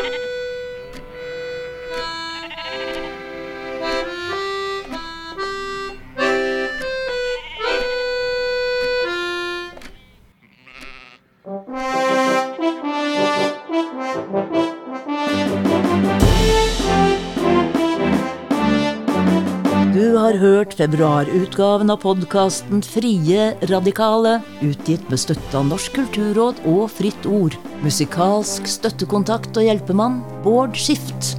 Februarutgaven 20.78 21.90
av 21.94 22.02
podkasten 22.04 22.84
Frie 22.86 23.50
radikale, 23.72 24.38
utgitt 24.62 25.10
med 25.10 25.22
støtte 25.22 25.58
av 25.58 25.68
Norsk 25.72 25.98
kulturråd 25.98 26.64
og 26.70 26.88
Fritt 26.94 27.28
Ord. 27.30 27.58
Musikalsk 27.84 28.70
støttekontakt 28.70 29.58
og 29.58 29.70
hjelpemann 29.70 30.22
Bård 30.46 30.78
Skift. 30.78 31.36